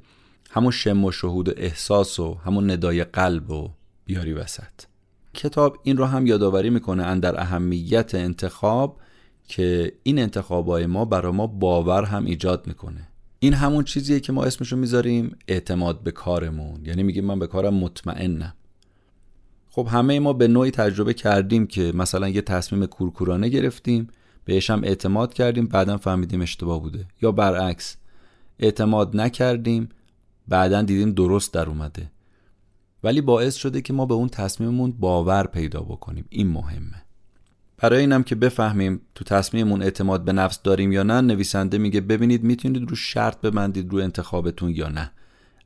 همون 0.54 0.72
شم 0.72 1.06
و 1.06 1.12
شهود 1.12 1.50
و 1.50 1.54
احساس 1.58 2.20
و 2.20 2.34
همون 2.34 2.72
ندای 2.72 3.04
قلب 3.04 3.52
و 3.52 3.70
بیاری 4.06 4.34
وسط. 4.34 4.82
کتاب 5.34 5.78
این 5.84 5.98
رو 5.98 6.06
هم 6.06 6.28
یادآوری 6.28 6.70
می‌کنه 6.70 7.04
اندر 7.04 7.42
اهمیت 7.42 8.16
انتخاب 8.16 8.98
که 9.48 9.94
این 10.04 10.20
انتخابای 10.20 10.86
ما 10.86 11.06
برای 11.06 11.32
ما 11.32 11.48
باور 11.48 12.04
هم 12.04 12.26
ایجاد 12.26 12.68
می‌کنه. 12.68 13.08
این 13.40 13.54
همون 13.54 13.84
چیزیه 13.84 14.20
که 14.20 14.34
ما 14.34 14.44
اسمشو 14.44 14.76
می‌ذاریم 14.76 15.36
اعتماد 15.48 16.04
به 16.04 16.12
کارمون. 16.12 16.86
یعنی 16.86 17.04
میگیم 17.04 17.26
من 17.26 17.40
به 17.40 17.48
کارم 17.48 17.74
مطمئنم. 17.74 18.54
خب 19.70 19.88
همه 19.92 20.20
ما 20.20 20.34
به 20.34 20.48
نوعی 20.48 20.72
تجربه 20.72 21.14
کردیم 21.14 21.68
که 21.68 21.92
مثلا 21.96 22.30
یه 22.30 22.42
تصمیم 22.42 22.86
کورکورانه 22.86 23.50
گرفتیم 23.50 24.08
بهش 24.46 24.70
هم 24.70 24.84
اعتماد 24.84 25.34
کردیم 25.34 25.68
بعدا 25.68 25.98
فهمیدیم 25.98 26.42
اشتباه 26.42 26.82
بوده. 26.82 27.06
یا 27.22 27.32
برعکس 27.32 27.98
اعتماد 28.60 29.16
نکردیم 29.16 29.90
بعدا 30.48 30.82
دیدیم 30.82 31.12
درست 31.12 31.54
در 31.54 31.70
اومده. 31.70 32.12
ولی 33.04 33.22
باعث 33.22 33.56
شده 33.56 33.82
که 33.82 33.94
ما 33.94 34.06
به 34.06 34.14
اون 34.14 34.30
تصمیممون 34.30 34.92
باور 34.92 35.48
پیدا 35.48 35.80
بکنیم. 35.80 36.26
این 36.30 36.48
مهمه. 36.48 37.04
برای 37.78 38.00
اینم 38.00 38.24
که 38.24 38.36
بفهمیم 38.36 39.02
تو 39.16 39.24
تصمیممون 39.24 39.82
اعتماد 39.82 40.26
به 40.26 40.34
نفس 40.34 40.62
داریم 40.62 40.92
یا 40.92 41.04
نه 41.04 41.22
نویسنده 41.22 41.78
میگه 41.78 42.02
ببینید 42.02 42.44
می‌تونید 42.44 42.90
رو 42.90 42.96
شرط 42.96 43.42
ببندید 43.42 43.92
رو 43.92 44.00
انتخابتون 44.00 44.70
یا 44.70 44.90
نه. 44.90 45.12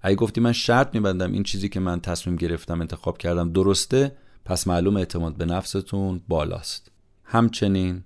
اگه 0.02 0.16
گفتی 0.16 0.42
من 0.42 0.52
شرط 0.52 0.96
میبندم 0.96 1.32
این 1.32 1.44
چیزی 1.44 1.70
که 1.70 1.80
من 1.80 2.00
تصمیم 2.00 2.36
گرفتم 2.36 2.82
انتخاب 2.82 3.18
کردم 3.18 3.52
درسته 3.52 4.12
پس 4.46 4.68
معلوم 4.68 4.98
اعتماد 4.98 5.38
به 5.38 5.46
نفستون 5.46 6.22
بالاست. 6.28 6.92
همچنین 7.24 8.04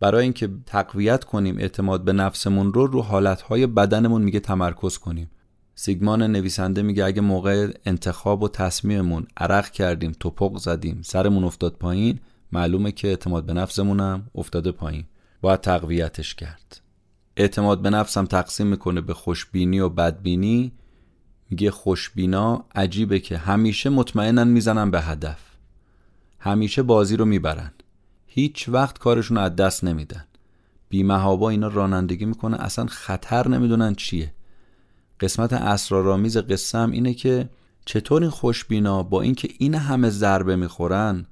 برای 0.00 0.22
اینکه 0.22 0.50
تقویت 0.66 1.24
کنیم 1.24 1.58
اعتماد 1.58 2.04
به 2.04 2.12
نفسمون 2.12 2.72
رو 2.72 2.86
رو 2.86 3.02
حالتهای 3.02 3.66
بدنمون 3.66 4.22
میگه 4.22 4.40
تمرکز 4.40 4.98
کنیم. 4.98 5.30
سیگمان 5.82 6.22
نویسنده 6.22 6.82
میگه 6.82 7.04
اگه 7.04 7.20
موقع 7.20 7.72
انتخاب 7.84 8.42
و 8.42 8.48
تصمیممون 8.48 9.26
عرق 9.36 9.70
کردیم 9.70 10.12
توپق 10.20 10.58
زدیم 10.58 11.02
سرمون 11.02 11.44
افتاد 11.44 11.72
پایین 11.72 12.18
معلومه 12.52 12.92
که 12.92 13.08
اعتماد 13.08 13.46
به 13.46 13.52
نفسمونم 13.52 14.30
افتاده 14.34 14.72
پایین. 14.72 15.04
باید 15.40 15.60
تقویتش 15.60 16.34
کرد. 16.34 16.80
اعتماد 17.36 17.82
به 17.82 17.90
نفسم 17.90 18.24
تقسیم 18.24 18.66
می‌کنه 18.66 19.00
به 19.00 19.14
خوشبینی 19.14 19.80
و 19.80 19.88
بدبینی. 19.88 20.72
میگه 21.50 21.70
خوشبینا 21.70 22.64
عجیبه 22.74 23.20
که 23.20 23.38
همیشه 23.38 23.90
مطمئنن 23.90 24.48
می‌زنن 24.48 24.90
به 24.90 25.00
هدف. 25.00 25.40
همیشه 26.38 26.82
بازی 26.82 27.16
رو 27.16 27.24
می‌برن. 27.24 27.72
هیچ 28.26 28.68
وقت 28.68 28.98
کارشون 28.98 29.38
از 29.38 29.56
دست 29.56 29.84
نمیدن. 29.84 30.24
بیمهابا 30.88 31.50
اینا 31.50 31.68
رانندگی 31.68 32.24
می‌کنه. 32.24 32.56
اصلا 32.60 32.86
خطر 32.86 33.48
نمی‌دونن 33.48 33.94
چیه. 33.94 34.32
قسمت 35.20 35.52
اسرارآمیز 35.52 36.36
قصه 36.36 36.78
هم 36.78 36.90
اینه 36.90 37.14
که 37.14 37.48
چطور 37.84 38.22
این 38.22 38.30
خوشبینا 38.30 39.02
با 39.02 39.22
اینکه 39.22 39.48
این 39.58 39.74
همه 39.74 40.10
ضربه 40.10 40.56
می‌خورن 40.56 41.26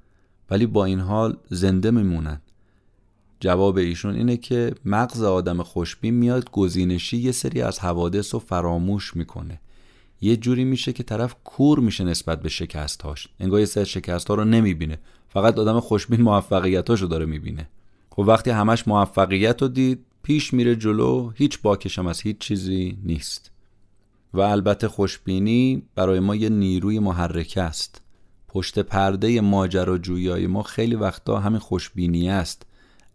ولی 0.50 0.66
با 0.66 0.84
این 0.84 1.00
حال 1.00 1.36
زنده 1.50 1.90
میمونن. 1.90 2.40
جواب 3.40 3.76
ایشون 3.76 4.14
اینه 4.14 4.36
که 4.36 4.74
مغز 4.84 5.22
آدم 5.22 5.62
خوشبین 5.62 6.14
میاد 6.14 6.50
گزینشی 6.50 7.16
یه 7.16 7.32
سری 7.32 7.62
از 7.62 7.78
حوادث 7.78 8.34
رو 8.34 8.40
فراموش 8.40 9.16
می‌کنه. 9.16 9.60
یه 10.20 10.36
جوری 10.36 10.64
میشه 10.64 10.92
که 10.92 11.02
طرف 11.02 11.34
کور 11.44 11.80
میشه 11.80 12.04
نسبت 12.04 12.42
به 12.42 12.48
شکستهاش. 12.48 13.28
انگار 13.40 13.60
یه 13.60 13.66
سری 13.66 13.86
شکست 13.86 14.28
ها 14.28 14.34
رو 14.34 14.44
نمی‌بینه. 14.44 14.98
فقط 15.28 15.58
آدم 15.58 15.80
خوشبین 15.80 16.20
موفقیتاشو 16.22 17.06
داره 17.06 17.26
می‌بینه. 17.26 17.68
خب 18.10 18.24
وقتی 18.26 18.50
همش 18.50 18.88
موفقیت 18.88 19.62
رو 19.62 19.68
دید 19.68 20.04
پیش 20.22 20.54
میره 20.54 20.76
جلو 20.76 21.30
هیچ 21.34 21.62
باکشم 21.62 22.06
از 22.06 22.20
هیچ 22.20 22.38
چیزی 22.38 22.98
نیست. 23.04 23.50
و 24.34 24.40
البته 24.40 24.88
خوشبینی 24.88 25.82
برای 25.94 26.20
ما 26.20 26.36
یه 26.36 26.48
نیروی 26.48 26.98
محرکه 26.98 27.62
است. 27.62 28.00
پشت 28.48 28.78
پرده 28.78 29.40
ماجراجویی 29.40 30.46
ما 30.46 30.62
خیلی 30.62 30.94
وقتا 30.94 31.40
همین 31.40 31.58
خوشبینی 31.58 32.30
است. 32.30 32.66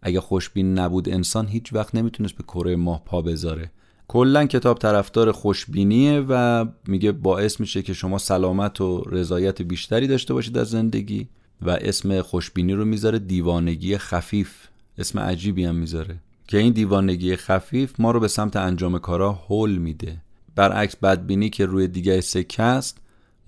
اگه 0.02 0.20
خوشبین 0.20 0.78
نبود 0.78 1.08
انسان 1.08 1.48
هیچ 1.48 1.72
وقت 1.72 1.94
نمی‌تونست 1.94 2.34
به 2.34 2.42
کره 2.42 2.76
ماه 2.76 3.02
پا 3.04 3.22
بذاره. 3.22 3.70
کلا 4.08 4.46
کتاب 4.46 4.78
طرفدار 4.78 5.32
خوشبینیه 5.32 6.24
و 6.28 6.64
میگه 6.86 7.12
باعث 7.12 7.60
میشه 7.60 7.82
که 7.82 7.92
شما 7.92 8.18
سلامت 8.18 8.80
و 8.80 9.02
رضایت 9.06 9.62
بیشتری 9.62 10.06
داشته 10.06 10.34
باشید 10.34 10.58
از 10.58 10.70
زندگی 10.70 11.28
و 11.62 11.70
اسم 11.70 12.22
خوشبینی 12.22 12.72
رو 12.72 12.84
می‌ذاره 12.84 13.18
دیوانگی 13.18 13.98
خفیف. 13.98 14.68
اسم 14.98 15.18
عجیبی 15.18 15.64
هم 15.64 15.74
می‌ذاره. 15.74 16.16
که 16.48 16.58
این 16.58 16.72
دیوانگی 16.72 17.36
خفیف 17.36 18.00
ما 18.00 18.10
رو 18.10 18.20
به 18.20 18.28
سمت 18.28 18.56
انجام 18.56 18.98
کارا 18.98 19.32
هول 19.32 19.78
میده. 19.78 20.22
برعکس 20.56 20.96
بدبینی 20.96 21.50
که 21.50 21.66
روی 21.66 21.88
دیگه 21.88 22.20
سکه 22.20 22.62
است 22.62 22.98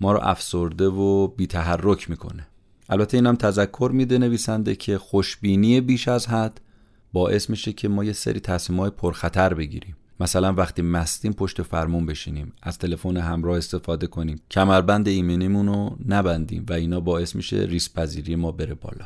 ما 0.01 0.11
رو 0.11 0.19
افسرده 0.23 0.87
و 0.87 1.27
بیتحرک 1.27 2.09
می‌کنه. 2.09 2.47
البته 2.89 3.17
اینم 3.17 3.35
تذکر 3.35 3.91
میده 3.93 4.17
نویسنده 4.17 4.75
که 4.75 4.97
خوشبینی 4.97 5.81
بیش 5.81 6.07
از 6.07 6.27
حد 6.27 6.61
باعث 7.13 7.49
میشه 7.49 7.73
که 7.73 7.87
ما 7.87 8.03
یه 8.03 8.13
سری 8.13 8.39
تصمیم 8.39 8.79
های 8.79 8.89
پرخطر 8.89 9.53
بگیریم. 9.53 9.95
مثلا 10.19 10.53
وقتی 10.53 10.81
مستیم 10.81 11.33
پشت 11.33 11.61
فرمون 11.61 12.05
بشینیم 12.05 12.53
از 12.63 12.77
تلفن 12.77 13.17
همراه 13.17 13.57
استفاده 13.57 14.07
کنیم 14.07 14.41
کمربند 14.51 15.07
ایمنیمون 15.07 15.67
رو 15.67 15.97
نبندیم 16.07 16.65
و 16.69 16.73
اینا 16.73 16.99
باعث 16.99 17.35
میشه 17.35 17.57
ریس 17.57 17.93
پذیری 17.93 18.35
ما 18.35 18.51
بره 18.51 18.73
بالا. 18.73 19.05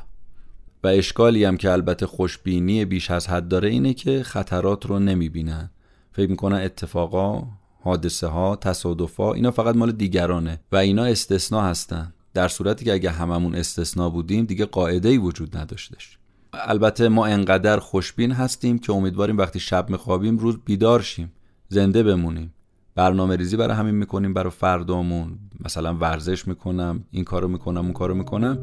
و 0.84 0.88
اشکالی 0.88 1.44
هم 1.44 1.58
که 1.58 1.72
البته 1.72 2.06
خوشبینی 2.06 2.86
بیش 2.86 3.12
از 3.12 3.28
حد 3.28 3.48
داره 3.48 3.70
اینه 3.70 3.94
که 3.94 4.24
خطرات 4.24 4.86
رو 4.86 5.00
نمی‌بینن. 5.00 5.70
فکر 6.12 6.30
می‌کنن 6.30 6.58
اتفاقا 6.58 7.48
حادثه 7.84 8.28
ها 8.28 8.56
تصادفا 8.56 9.34
اینا 9.34 9.52
فقط 9.52 9.76
مال 9.76 9.92
دیگرانه 9.92 10.60
و 10.72 10.76
اینا 10.76 11.06
استثنا 11.06 11.62
هستن. 11.62 12.14
در 12.34 12.48
صورتی 12.48 12.86
که 12.86 12.94
اگه 12.94 13.12
هممون 13.12 13.56
استثنا 13.56 14.10
بودیم 14.10 14.46
دیگه 14.46 14.66
قاعده 14.66 15.10
ای 15.10 15.18
وجود 15.18 15.58
نداشتش. 15.58 16.18
البته 16.54 17.10
ما 17.10 17.26
انقدر 17.26 17.80
خوشبین 17.80 18.32
هستیم 18.32 18.80
که 18.80 18.94
امیدواریم 18.94 19.38
وقتی 19.38 19.60
شب 19.60 19.90
میخوابیم 19.90 20.38
روز 20.38 20.58
بیدار 20.66 21.02
شیم 21.02 21.32
زنده 21.70 22.04
بمونیم. 22.04 22.54
برنامه 23.02 23.36
ریزی 23.36 23.58
برای 23.58 23.76
همین 23.76 23.96
می‌کنیم 23.96 24.34
برای 24.34 24.52
فردامون. 24.52 25.40
مثلا 25.66 25.94
ورزش 25.94 26.48
می‌کنم 26.48 27.04
این 27.12 27.24
کارو 27.24 27.48
می‌کنم 27.48 27.82
اون 27.82 27.94
کارو 27.94 28.16
می‌کنم. 28.16 28.58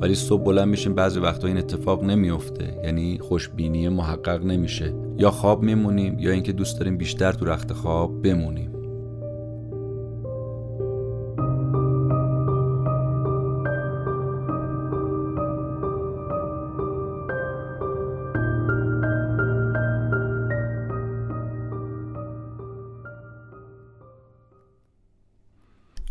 ولی 0.00 0.14
صبح 0.14 0.44
بلند 0.44 0.68
میشیم 0.68 0.94
بعضی 0.94 1.20
وقتا 1.20 1.48
این 1.48 1.56
اتفاق 1.56 2.04
نمیفته 2.04 2.80
یعنی 2.84 3.18
خوشبینی 3.18 3.88
محقق 3.88 4.44
نمیشه. 4.44 4.94
یا 5.18 5.30
خواب 5.30 5.62
میمونیم 5.62 6.18
یا 6.18 6.30
اینکه 6.30 6.52
دوست 6.52 6.78
داریم 6.78 6.96
بیشتر 6.96 7.32
تو 7.32 7.44
رخت 7.44 7.72
خواب 7.72 8.22
بمونیم. 8.22 8.77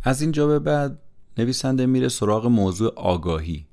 از 0.08 0.22
اینجا 0.22 0.48
به 0.48 0.60
بعد 0.60 1.00
نویسنده 1.38 1.86
میره 1.86 2.10
سراغ 2.10 2.46
موضوع 2.46 2.94
آگاهی. 2.96 3.66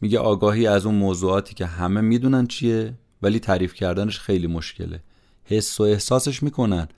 میگه 0.00 0.18
آگاهی 0.18 0.66
از 0.66 0.86
اون 0.86 0.94
موضوعاتی 0.94 1.54
که 1.54 1.66
همه 1.66 2.00
می‌دونن 2.00 2.46
چیه 2.46 2.94
ولی 3.22 3.38
تعریف 3.38 3.74
کردنش 3.74 4.18
خیلی 4.18 4.46
مشکله. 4.46 5.02
حس 5.44 5.80
و 5.80 5.82
احساسش 5.82 6.42
می‌کنن 6.42 6.88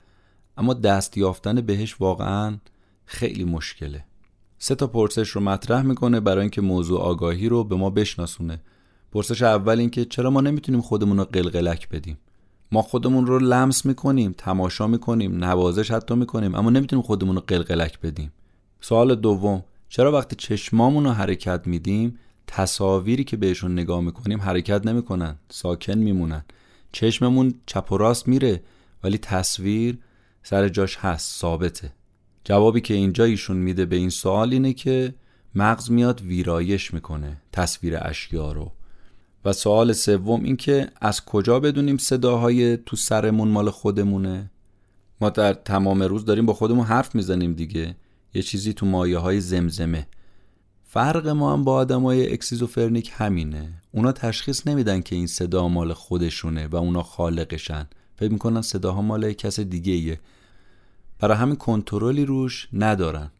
اما 0.57 0.73
دست 0.73 1.17
یافتن 1.17 1.61
بهش 1.61 2.01
واقعا 2.01 2.57
خیلی 3.05 3.43
مشکله. 3.43 4.05
سه 4.59 4.75
تا 4.75 4.87
پرسش 4.87 5.29
رو 5.29 5.41
مطرح 5.41 5.81
می‌کنه 5.81 6.19
برای 6.19 6.41
اینکه 6.41 6.61
موضوع 6.61 7.01
آگاهی 7.01 7.49
رو 7.49 7.63
به 7.63 7.75
ما 7.75 7.89
بشناسونه. 7.89 8.61
پرسش 9.11 9.41
اول 9.41 9.79
اینکه 9.79 10.05
چرا 10.05 10.29
ما 10.29 10.41
نمی‌تونیم 10.41 10.81
خودمون 10.81 11.17
رو 11.17 11.23
قلقلک 11.23 11.89
بدیم؟ 11.89 12.17
ما 12.71 12.81
خودمون 12.81 13.27
رو 13.27 13.39
لمس 13.39 13.85
می‌کنیم 13.85 14.35
تماشا 14.37 14.87
می‌کنیم 14.87 15.43
نوازش 15.43 15.91
حتی 15.91 16.15
می‌کنیم 16.15 16.55
اما 16.55 16.69
نمی‌تونیم 16.69 17.03
خودمون 17.03 17.35
رو 17.35 17.43
قلقلک 17.47 17.99
بدیم. 17.99 18.31
سوال 18.87 19.15
دوم 19.15 19.63
چرا 19.89 20.11
وقتی 20.11 20.35
چشمامون 20.35 21.03
رو 21.03 21.11
حرکت 21.11 21.67
میدیم 21.67 22.19
تصاویری 22.47 23.23
که 23.23 23.37
بهشون 23.37 23.73
نگاه 23.73 24.01
می‌کنیم 24.01 24.41
حرکت 24.41 24.85
نمی‌کنن 24.85 25.35
ساکن 25.49 25.97
میمونن. 25.97 26.45
چشممون 26.91 27.53
چپ 27.65 27.91
و 27.91 27.97
راست 27.97 28.27
میره 28.27 28.63
ولی 29.03 29.17
تصویر 29.17 29.97
سر 30.43 30.69
جاش 30.69 30.97
هست 30.97 31.39
ثابته. 31.39 31.93
جوابی 32.43 32.81
که 32.81 32.93
اینجا 32.93 33.23
ایشون 33.23 33.57
میده 33.57 33.85
به 33.85 33.95
این 33.95 34.09
سوال 34.09 34.53
اینه 34.53 34.73
که 34.73 35.13
مغز 35.55 35.91
میاد 35.91 36.21
ویرایش 36.21 36.93
می‌کنه 36.93 37.37
تصویر 37.51 37.97
اشیا 38.01 38.51
رو. 38.51 38.71
و 39.45 39.53
سوال 39.53 39.93
سوم 39.93 40.43
این 40.43 40.57
که 40.57 40.87
از 41.01 41.25
کجا 41.25 41.59
بدونیم 41.59 41.97
صداهای 41.97 42.77
تو 42.77 42.95
سرمون 42.95 43.47
مال 43.47 43.69
خودمونه؟ 43.69 44.51
ما 45.21 45.29
در 45.29 45.53
تمام 45.53 46.03
روز 46.03 46.25
داریم 46.25 46.45
با 46.45 46.53
خودمون 46.53 46.85
حرف 46.85 47.15
می‌زنیم 47.15 47.53
دیگه. 47.53 47.95
یه 48.37 48.43
چیزی 48.43 48.73
تو 48.73 48.85
مایه 48.85 49.17
های 49.17 49.41
زمزمه. 49.41 50.07
فرق 50.83 51.27
ما 51.27 51.53
هم 51.53 51.63
با 51.63 51.73
آدمای 51.73 52.33
اسکیزوفرنیک 52.33 53.11
همینه. 53.13 53.69
اونا 53.91 54.11
تشخیص 54.11 54.67
نمیدن 54.67 55.01
که 55.01 55.15
این 55.15 55.27
صدا 55.27 55.67
مال 55.67 55.93
خودشونه 55.93 56.67
و 56.67 56.75
اونا 56.75 57.03
خالقشن. 57.03 57.87
فکر 58.15 58.31
می‌کنن 58.31 58.61
صداها 58.61 59.01
مال 59.01 59.33
کس 59.33 59.59
دیگه 59.59 59.93
ایه 59.93 60.19
برای 61.19 61.37
همین 61.37 61.55
کنترلی 61.55 62.25
روش 62.25 62.67
ندارن. 62.73 63.31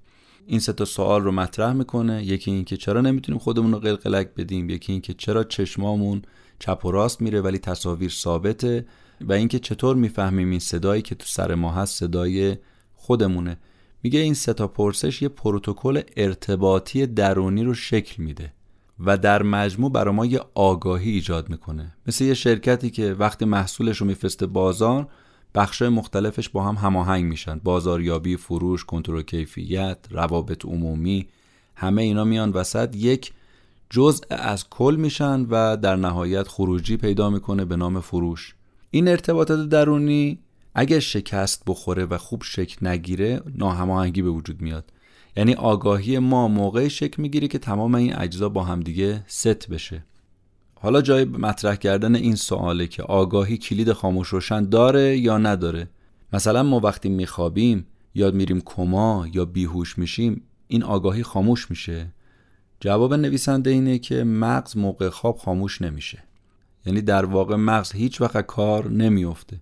این 0.48 0.60
سه 0.60 0.74
تا 0.74 0.86
سوال 0.86 1.22
رو 1.22 1.32
مطرح 1.32 1.74
می‌کنه. 1.74 2.24
یکی 2.24 2.52
اینکه 2.52 2.78
چرا 2.78 3.02
نمی‌تونیم 3.02 3.40
خودمون 3.40 3.72
رو 3.72 3.80
قلقلک 3.80 4.28
بدیم؟ 4.38 4.70
یکی 4.70 4.92
اینکه 4.92 5.14
چرا 5.14 5.44
چشمامون 5.44 6.22
چپ 6.60 6.86
و 6.86 6.92
راست 6.92 7.22
میره 7.22 7.42
ولی 7.42 7.58
تصاویر 7.58 8.10
ثابته؟ 8.10 8.86
و 9.22 9.34
اینکه 9.34 9.60
چطور 9.60 9.96
می‌فهمیم 9.96 10.50
این 10.50 10.60
صدایی 10.60 11.02
که 11.02 11.16
تو 11.16 11.26
سر 11.28 11.56
ما 11.56 11.72
هست 11.72 12.00
صدای 12.00 12.58
خودمونه؟ 12.96 13.58
میگه 14.04 14.20
این 14.20 14.34
سه 14.34 14.54
تا 14.54 14.68
پرسش 14.68 15.22
یه 15.22 15.30
پروتکل 15.30 16.02
ارتباطی 16.18 17.08
درونی 17.08 17.64
رو 17.64 17.74
شکل 17.74 18.24
میده 18.24 18.54
و 19.00 19.18
در 19.18 19.44
مجموع 19.44 19.92
برای 19.92 20.14
ما 20.14 20.26
یه 20.26 20.42
آگاهی 20.56 21.12
ایجاد 21.12 21.50
می‌کنه. 21.50 21.96
مثل 22.08 22.24
یه 22.24 22.34
شرکتی 22.34 22.90
که 22.90 23.14
وقتی 23.14 23.46
محصولش 23.46 23.98
رو 23.98 24.08
میفرسته 24.08 24.46
بازار 24.46 25.08
بخشای 25.56 25.90
مختلفش 25.90 26.50
با 26.50 26.64
هم 26.64 26.76
هماهنگ 26.76 27.26
میشن. 27.26 27.60
بازاریابی 27.64 28.38
فروش 28.38 28.86
کنترل 28.86 29.22
کیفیت 29.22 29.98
روابط 30.12 30.66
عمومی 30.66 31.28
همه 31.76 32.02
اینا 32.02 32.24
میان 32.24 32.52
وسط. 32.52 32.96
یک 32.96 33.34
جزء 33.90 34.24
از 34.30 34.70
کل 34.70 34.96
میشن 35.00 35.46
و 35.50 35.78
در 35.78 35.96
نهایت 35.96 36.48
خروجی 36.48 36.98
پیدا 36.98 37.30
می‌کنه 37.30 37.66
به 37.66 37.76
نام 37.76 38.00
فروش. 38.00 38.56
این 38.92 39.08
ارتباطات 39.08 39.70
درونی 39.70 40.40
اگر 40.80 41.00
شکست 41.00 41.64
بخوره 41.68 42.06
و 42.06 42.18
خوب 42.18 42.44
شکل 42.44 42.88
نگیره 42.88 43.42
ناهماهنگی 43.56 44.22
به 44.22 44.30
وجود 44.30 44.62
میاد. 44.62 44.92
یعنی 45.38 45.54
آگاهی 45.54 46.20
ما 46.20 46.48
موقعی 46.48 46.90
شکل 46.90 47.22
می‌گیره 47.22 47.48
که 47.48 47.58
تمام 47.58 47.96
این 47.96 48.16
اجزا 48.16 48.50
با 48.50 48.64
همدیگه 48.64 49.24
ست 49.28 49.70
بشه. 49.70 50.04
حالا 50.76 51.02
جای 51.02 51.26
مطرح 51.26 51.76
کردن 51.76 52.16
این 52.16 52.36
سواله 52.36 52.88
که 52.88 53.04
آگاهی 53.04 53.58
کلید 53.58 53.94
خاموش 53.94 54.28
روشن 54.28 54.70
داره 54.70 55.18
یا 55.18 55.38
نداره. 55.38 55.90
مثلا 56.34 56.64
ما 56.64 56.80
وقتی 56.80 57.10
میخوابیم 57.10 57.88
یاد 58.16 58.36
میریم 58.36 58.62
کما 58.66 59.28
یا 59.34 59.46
بیهوش 59.46 59.98
میشیم 59.98 60.42
این 60.68 60.84
آگاهی 60.84 61.24
خاموش 61.24 61.70
میشه. 61.70 62.08
جواب 62.80 63.14
نویسنده 63.14 63.70
اینه 63.70 64.00
که 64.00 64.24
مغز 64.24 64.78
موقع 64.78 65.10
خواب 65.10 65.38
خاموش 65.38 65.82
نمیشه. 65.82 66.24
یعنی 66.86 67.02
در 67.02 67.26
واقع 67.26 67.56
مغز 67.56 67.92
هیچ 67.92 68.22
وقت 68.22 68.42
کار 68.42 68.92
نمیافته. 68.92 69.60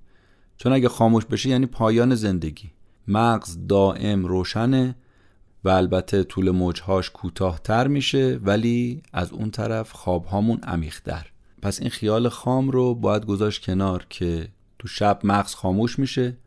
چون 0.58 0.74
اگه 0.74 0.90
خاموش 0.90 1.26
بشه 1.26 1.50
یعنی 1.50 1.66
پایان 1.66 2.16
زندگی. 2.16 2.72
مغز 3.08 3.58
دائم 3.68 4.26
روشنه 4.26 4.96
و 5.64 5.70
البته 5.70 6.24
طول 6.24 6.52
موجهاش 6.52 7.10
کوتاهتر 7.10 7.88
میشه 7.88 8.40
ولی 8.44 9.02
از 9.14 9.32
اون 9.32 9.52
طرف 9.52 9.92
خوابهامون 9.92 10.60
عمیقتر. 10.64 11.32
پس 11.62 11.80
این 11.80 11.90
خیال 11.90 12.30
خام 12.30 12.72
رو 12.72 12.96
باید 12.96 13.26
گذاشت 13.26 13.66
کنار 13.66 14.06
که 14.10 14.48
تو 14.80 14.88
شب 14.88 15.20
مغز 15.24 15.56
خاموش 15.56 16.00
میشه 16.00 16.38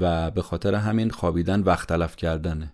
و 0.00 0.30
به 0.30 0.42
خاطر 0.42 0.74
همین 0.74 1.10
خوابیدن 1.10 1.60
وقت 1.60 1.88
تلف 1.88 2.16
کردنه. 2.16 2.72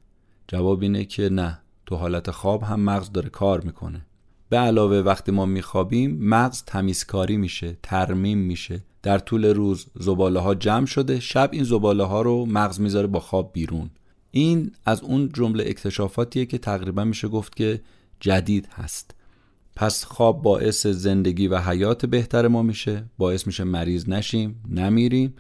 جواب 0.49 0.83
اینه 0.83 1.05
که 1.05 1.29
نه 1.29 1.59
تو 1.87 1.97
حالت 1.97 2.31
خواب 2.31 2.63
هم 2.63 2.81
مغز 2.81 3.13
داره 3.13 3.29
کار 3.29 3.61
می‌کنه. 3.61 4.07
به 4.53 4.59
علاوه 4.59 4.97
وقتی 4.97 5.33
ما 5.33 5.47
میخوابیم 5.47 6.19
مغز 6.21 6.63
تمیزکاری 6.67 7.37
میشه 7.37 7.77
ترمیم 7.83 8.39
میشه. 8.39 8.83
در 9.03 9.19
طول 9.19 9.45
روز 9.45 9.87
زباله 9.95 10.41
ها 10.41 10.55
جمع 10.55 10.87
شده 10.87 11.21
شب 11.21 11.49
این 11.53 11.65
زباله 11.65 12.05
ها 12.05 12.23
رو 12.23 12.47
مغز 12.47 12.81
می‌ذاره 12.81 13.07
با 13.07 13.21
خواب 13.21 13.51
بیرون. 13.53 13.91
این 14.31 14.73
از 14.85 15.03
اون 15.03 15.29
جمله 15.29 15.65
اکتشافاتیه 15.67 16.47
که 16.47 16.59
تقریبا 16.59 17.05
میشه 17.05 17.29
گفت 17.29 17.57
که 17.57 17.81
جدید 18.21 18.69
هست. 18.73 19.15
پس 19.77 20.05
خواب 20.05 20.43
باعث 20.43 20.87
زندگی 20.87 21.49
و 21.49 21.59
حیات 21.59 22.07
بهتر 22.07 22.49
ما 22.49 22.63
میشه 22.63 23.05
باعث 23.19 23.47
میشه 23.47 23.65
مریض 23.65 24.09
نشیم 24.09 24.65
نمیریم 24.71 25.35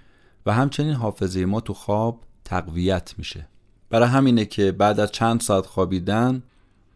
و 0.46 0.53
همچنین 0.53 0.92
حافظه 0.94 1.44
ما 1.44 1.61
تو 1.61 1.75
خواب 1.75 2.20
تقویت 2.44 3.14
میشه. 3.18 3.48
برای 3.90 4.09
همینه 4.09 4.44
که 4.44 4.72
بعد 4.72 5.01
از 5.01 5.12
چند 5.12 5.40
ساعت 5.40 5.66
خوابیدن 5.66 6.42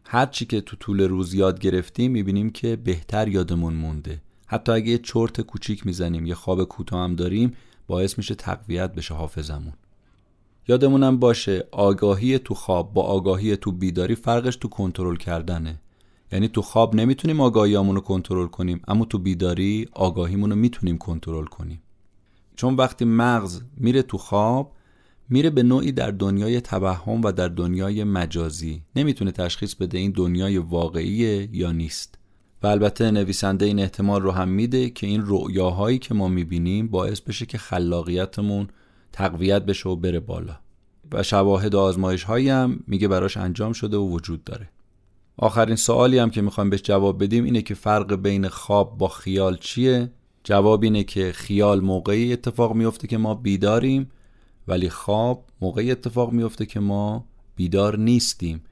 هر 0.09 0.27
چی 0.27 0.47
که 0.47 0.61
تو 0.61 0.77
طول 0.77 1.01
روز 1.01 1.35
یاد 1.35 1.61
گرفتیم 1.61 2.13
می‌بینیم 2.13 2.51
که 2.51 2.77
بهتر 2.77 3.29
یادمون 3.29 3.75
مونده. 3.75 4.23
حتی 4.47 4.73
اگه 4.73 4.89
یه 4.89 4.99
چرت 4.99 5.41
کوچیک 5.41 5.87
می‌زنیم 5.87 6.27
یه 6.27 6.35
خواب 6.35 6.65
کوتاه 6.65 7.05
هم 7.05 7.17
داریم 7.17 7.53
باعث 7.87 8.19
میشه 8.19 8.35
تقویت 8.35 8.95
بشه 8.95 9.15
حافظمون. 9.15 9.73
یادمونم 10.69 11.19
باشه 11.19 11.69
آگاهی 11.73 12.39
تو 12.39 12.55
خواب 12.55 12.93
با 12.93 13.03
آگاهی 13.03 13.57
تو 13.57 13.73
بیداری 13.73 14.15
فرقش 14.15 14.57
تو 14.57 14.69
کنترل 14.69 15.17
کردنه. 15.17 15.81
یعنی 16.33 16.49
تو 16.49 16.63
خواب 16.63 16.95
نمی‌تونیم 16.95 17.41
آگاهیامون 17.41 17.95
رو 17.95 18.01
کنترل 18.01 18.47
کنیم 18.47 18.83
اما 18.89 19.05
تو 19.05 19.19
بیداری 19.19 19.89
آگاهیمون 19.93 20.51
رو 20.51 20.57
می‌تونیم 20.57 20.99
کنترل 20.99 21.45
کنیم. 21.45 21.83
چون 22.57 22.75
وقتی 22.75 23.05
مغز 23.05 23.63
میره 23.77 24.03
تو 24.03 24.19
خواب 24.19 24.73
میره 25.29 25.51
به 25.51 25.63
نوعی 25.63 25.93
در 25.93 26.11
دنیای 26.11 26.61
توهم 26.61 27.23
و 27.23 27.33
در 27.33 27.49
دنیای 27.49 28.05
مجازی. 28.05 28.83
نمی‌تونه 28.97 29.33
تشخیص 29.33 29.75
بده 29.75 29.99
این 29.99 30.11
دنیای 30.11 30.59
واقعیه 30.59 31.49
یا 31.53 31.73
نیست. 31.73 32.19
و 32.63 32.67
البته 32.67 33.11
نویسنده 33.11 33.67
این 33.67 33.79
احتمال 33.79 34.23
رو 34.23 34.31
هم 34.31 34.49
میده 34.49 34.91
که 34.91 35.07
این 35.07 35.23
رؤیاهایی 35.27 35.99
که 35.99 36.15
ما 36.15 36.29
می‌بینیم 36.29 36.89
باعث 36.89 37.21
بشه 37.21 37.47
که 37.47 37.59
خلاقیتمون 37.59 38.69
تقویت 39.13 39.63
بشه 39.63 39.89
و 39.89 39.97
بره 39.97 40.21
بالا. 40.21 40.57
و 41.13 41.23
شواهد 41.23 41.75
و 41.75 41.79
آزمایش 41.79 42.23
هایی 42.23 42.49
هم 42.49 42.81
میگه 42.87 43.09
براش 43.09 43.37
انجام 43.37 43.73
شده 43.73 43.97
و 43.97 44.11
وجود 44.11 44.45
داره. 44.45 44.71
آخرین 45.37 45.77
سوالی 45.77 46.19
هم 46.19 46.31
که 46.31 46.43
می‌خوایم 46.43 46.71
بهش 46.71 46.83
جواب 46.83 47.23
بدیم 47.23 47.45
اینه 47.45 47.63
که 47.63 47.75
فرق 47.75 48.15
بین 48.15 48.49
خواب 48.49 48.99
با 48.99 49.09
خیال 49.09 49.57
چیه؟ 49.57 50.11
جواب 50.45 50.83
اینه 50.83 51.05
که 51.05 51.33
خیال 51.33 51.81
موقعی 51.81 52.33
اتفاق 52.33 52.75
میفته 52.75 53.09
که 53.09 53.19
ما 53.19 53.35
بیداریم 53.35 54.11
ولی 54.69 54.89
خواب 54.89 55.45
موقعی 55.61 55.91
اتفاق 55.91 56.33
میفته 56.33 56.67
که 56.67 56.81
ما 56.81 57.25
بیدار 57.57 57.99
نیستیم. 57.99 58.63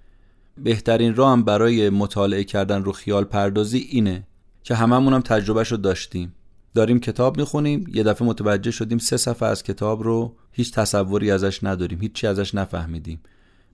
بهترین 0.59 1.15
راه 1.15 1.33
هم 1.33 1.43
برای 1.45 1.91
مطالعه 1.91 2.45
کردن 2.45 2.85
رو 2.85 2.93
خیال 2.93 3.25
پردازی 3.25 3.79
اینه 3.79 4.27
که 4.63 4.75
هممون 4.75 5.13
هم 5.13 5.21
تجربهش 5.21 5.73
رو 5.73 5.77
داشتیم. 5.77 6.35
داریم 6.75 7.01
کتاب 7.01 7.37
می‌خونیم 7.37 7.85
یه 7.95 8.03
دفعه 8.03 8.29
متوجه 8.29 8.71
شدیم 8.71 8.99
سه 8.99 9.17
صفحه 9.17 9.49
از 9.49 9.63
کتاب 9.63 10.03
رو 10.03 10.37
هیچ 10.53 10.73
تصوری 10.73 11.31
ازش 11.31 11.65
نداریم 11.65 12.01
هیچی 12.01 12.27
ازش 12.27 12.55
نفهمیدیم. 12.55 13.21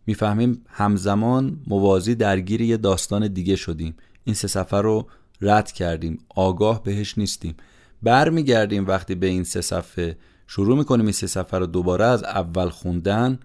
می‌فهمیم 0.07 0.63
همزمان 0.69 1.61
موازی 1.67 2.15
درگیر 2.15 2.61
یه 2.61 2.77
داستان 2.77 3.29
دیگه 3.29 3.57
شدیم. 3.57 3.95
این 4.25 4.35
سه 4.35 4.49
صفحه 4.49 4.81
رو 4.81 5.07
رد 5.41 5.73
کردیم 5.73 6.19
آگاه 6.29 6.83
بهش 6.83 7.19
نیستیم. 7.19 7.55
برمیگردیم 8.03 8.87
وقتی 8.87 9.15
به 9.15 9.27
این 9.27 9.45
سه 9.45 9.61
صفحه 9.61 10.17
شروع 10.53 10.79
می‌کنیم 10.79 11.07
این 11.07 11.13
سه 11.13 11.27
صفحه 11.27 11.59
رو 11.59 11.67
دوباره 11.67 12.05
از 12.05 12.25
اول 12.25 12.69
خوندن. 12.69 13.41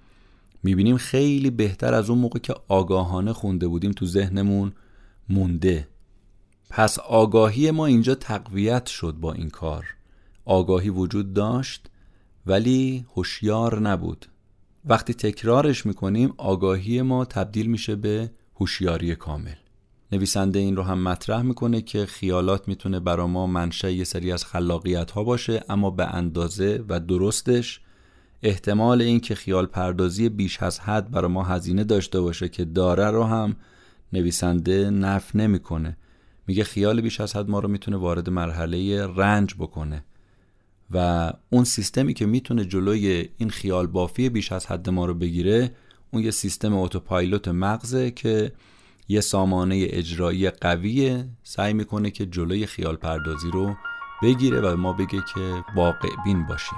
می‌بینیم 0.64 0.98
خیلی 0.98 1.50
بهتر 1.50 1.94
از 1.94 2.10
اون 2.10 2.20
موقع 2.20 2.40
که 2.40 2.56
آگاهانه 2.68 3.34
خونده 3.34 3.68
بودیم 3.68 3.92
تو 3.92 4.06
ذهنمون 4.06 4.74
مونده. 5.30 5.88
پس 6.70 7.00
آگاهی 7.00 7.72
ما 7.72 7.86
اینجا 7.86 8.16
تقویت 8.16 8.86
شد 8.86 9.14
با 9.14 9.34
این 9.34 9.50
کار. 9.50 9.86
آگاهی 10.46 10.90
وجود 10.90 11.34
داشت 11.34 11.88
ولی 12.46 13.06
هوشیار 13.16 13.80
نبود. 13.80 14.26
وقتی 14.86 15.14
تکرارش 15.14 15.86
می‌کنیم 15.86 16.34
آگاهی 16.38 17.02
ما 17.02 17.26
تبدیل 17.26 17.66
میشه 17.66 17.96
به 17.96 18.32
هوشیاری 18.56 19.16
کامل. 19.16 19.56
نویسنده 20.12 20.60
این 20.60 20.76
رو 20.76 20.84
هم 20.84 21.00
مطرح 21.00 21.42
می‌کنه 21.42 21.82
که 21.82 22.06
خیالات 22.06 22.68
می‌تونه 22.68 23.00
برا 23.00 23.28
ما 23.28 23.48
منشه 23.48 23.94
یه 23.94 24.04
سری 24.04 24.32
از 24.32 24.46
خلاقیت 24.46 25.12
ها 25.12 25.24
باشه 25.24 25.64
اما 25.70 25.90
به 25.90 26.06
اندازه 26.06 26.84
و 26.90 27.00
درستش 27.00 27.82
احتمال 28.44 29.02
این 29.02 29.20
که 29.20 29.36
خیال 29.36 29.66
پردازی 29.66 30.30
بیش 30.30 30.64
از 30.64 30.80
حد 30.80 31.12
برای 31.12 31.32
ما 31.32 31.44
هزینه 31.44 31.84
داشته 31.84 32.22
باشه 32.22 32.50
که 32.50 32.66
داره 32.66 33.12
رو 33.12 33.24
هم 33.24 33.56
نویسنده 34.14 34.90
نف 34.90 35.36
نمی‌کنه. 35.36 35.98
میگه 36.48 36.64
خیال 36.64 37.02
بیش 37.02 37.22
از 37.22 37.36
حد 37.36 37.50
ما 37.50 37.60
رو 37.60 37.70
می‌تونه 37.70 37.98
وارد 37.98 38.30
مرحله 38.30 39.08
رنج 39.08 39.56
بکنه 39.56 40.04
و 40.92 41.32
اون 41.50 41.64
سیستمی 41.64 42.14
که 42.14 42.26
می‌تونه 42.26 42.66
جلوی 42.66 43.30
این 43.38 43.50
خیال 43.50 43.88
بافی 43.88 44.30
بیش 44.30 44.52
از 44.52 44.66
حد 44.66 44.90
ما 44.90 45.06
رو 45.06 45.14
بگیره 45.14 45.72
اون 46.12 46.24
یه 46.24 46.32
سیستم 46.32 46.76
اتوپایلوت 46.78 47.48
مغزه 47.48 48.12
که 48.12 48.52
یه 49.08 49.22
سامانه 49.22 49.88
اجرایی 49.90 50.50
قویه 50.50 51.28
سعی 51.44 51.74
می‌کنه 51.74 52.12
که 52.12 52.26
جلوی 52.26 52.66
خیال 52.66 52.96
پردازی 52.96 53.52
رو 53.52 53.76
بگیره 54.24 54.60
و 54.60 54.78
ما 54.78 54.94
بگه 54.94 55.20
که 55.34 55.64
واقع 55.76 56.10
بین 56.26 56.46
باشیم. 56.46 56.78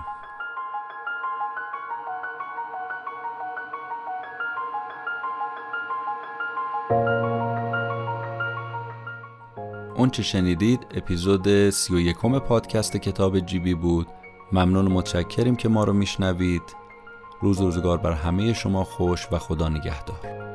اون 9.95 10.09
چه 10.09 10.23
شنیدید 10.23 10.79
اپیزود 10.93 11.69
سی 11.69 11.93
و 11.95 11.99
یکم 11.99 12.39
پادکست 12.39 12.97
کتاب 12.97 13.39
جیبی 13.39 13.73
بود. 13.73 14.07
ممنون 14.51 14.87
و 14.87 14.89
متشکریم 14.89 15.55
که 15.55 15.69
ما 15.69 15.83
رو 15.83 15.93
میشنوید. 15.93 16.75
روز 17.41 17.61
روزگار 17.61 17.97
بر 17.97 18.11
همه 18.11 18.53
شما 18.53 18.83
خوش 18.83 19.27
و 19.31 19.37
خدا 19.37 19.69
نگهدار. 19.69 20.46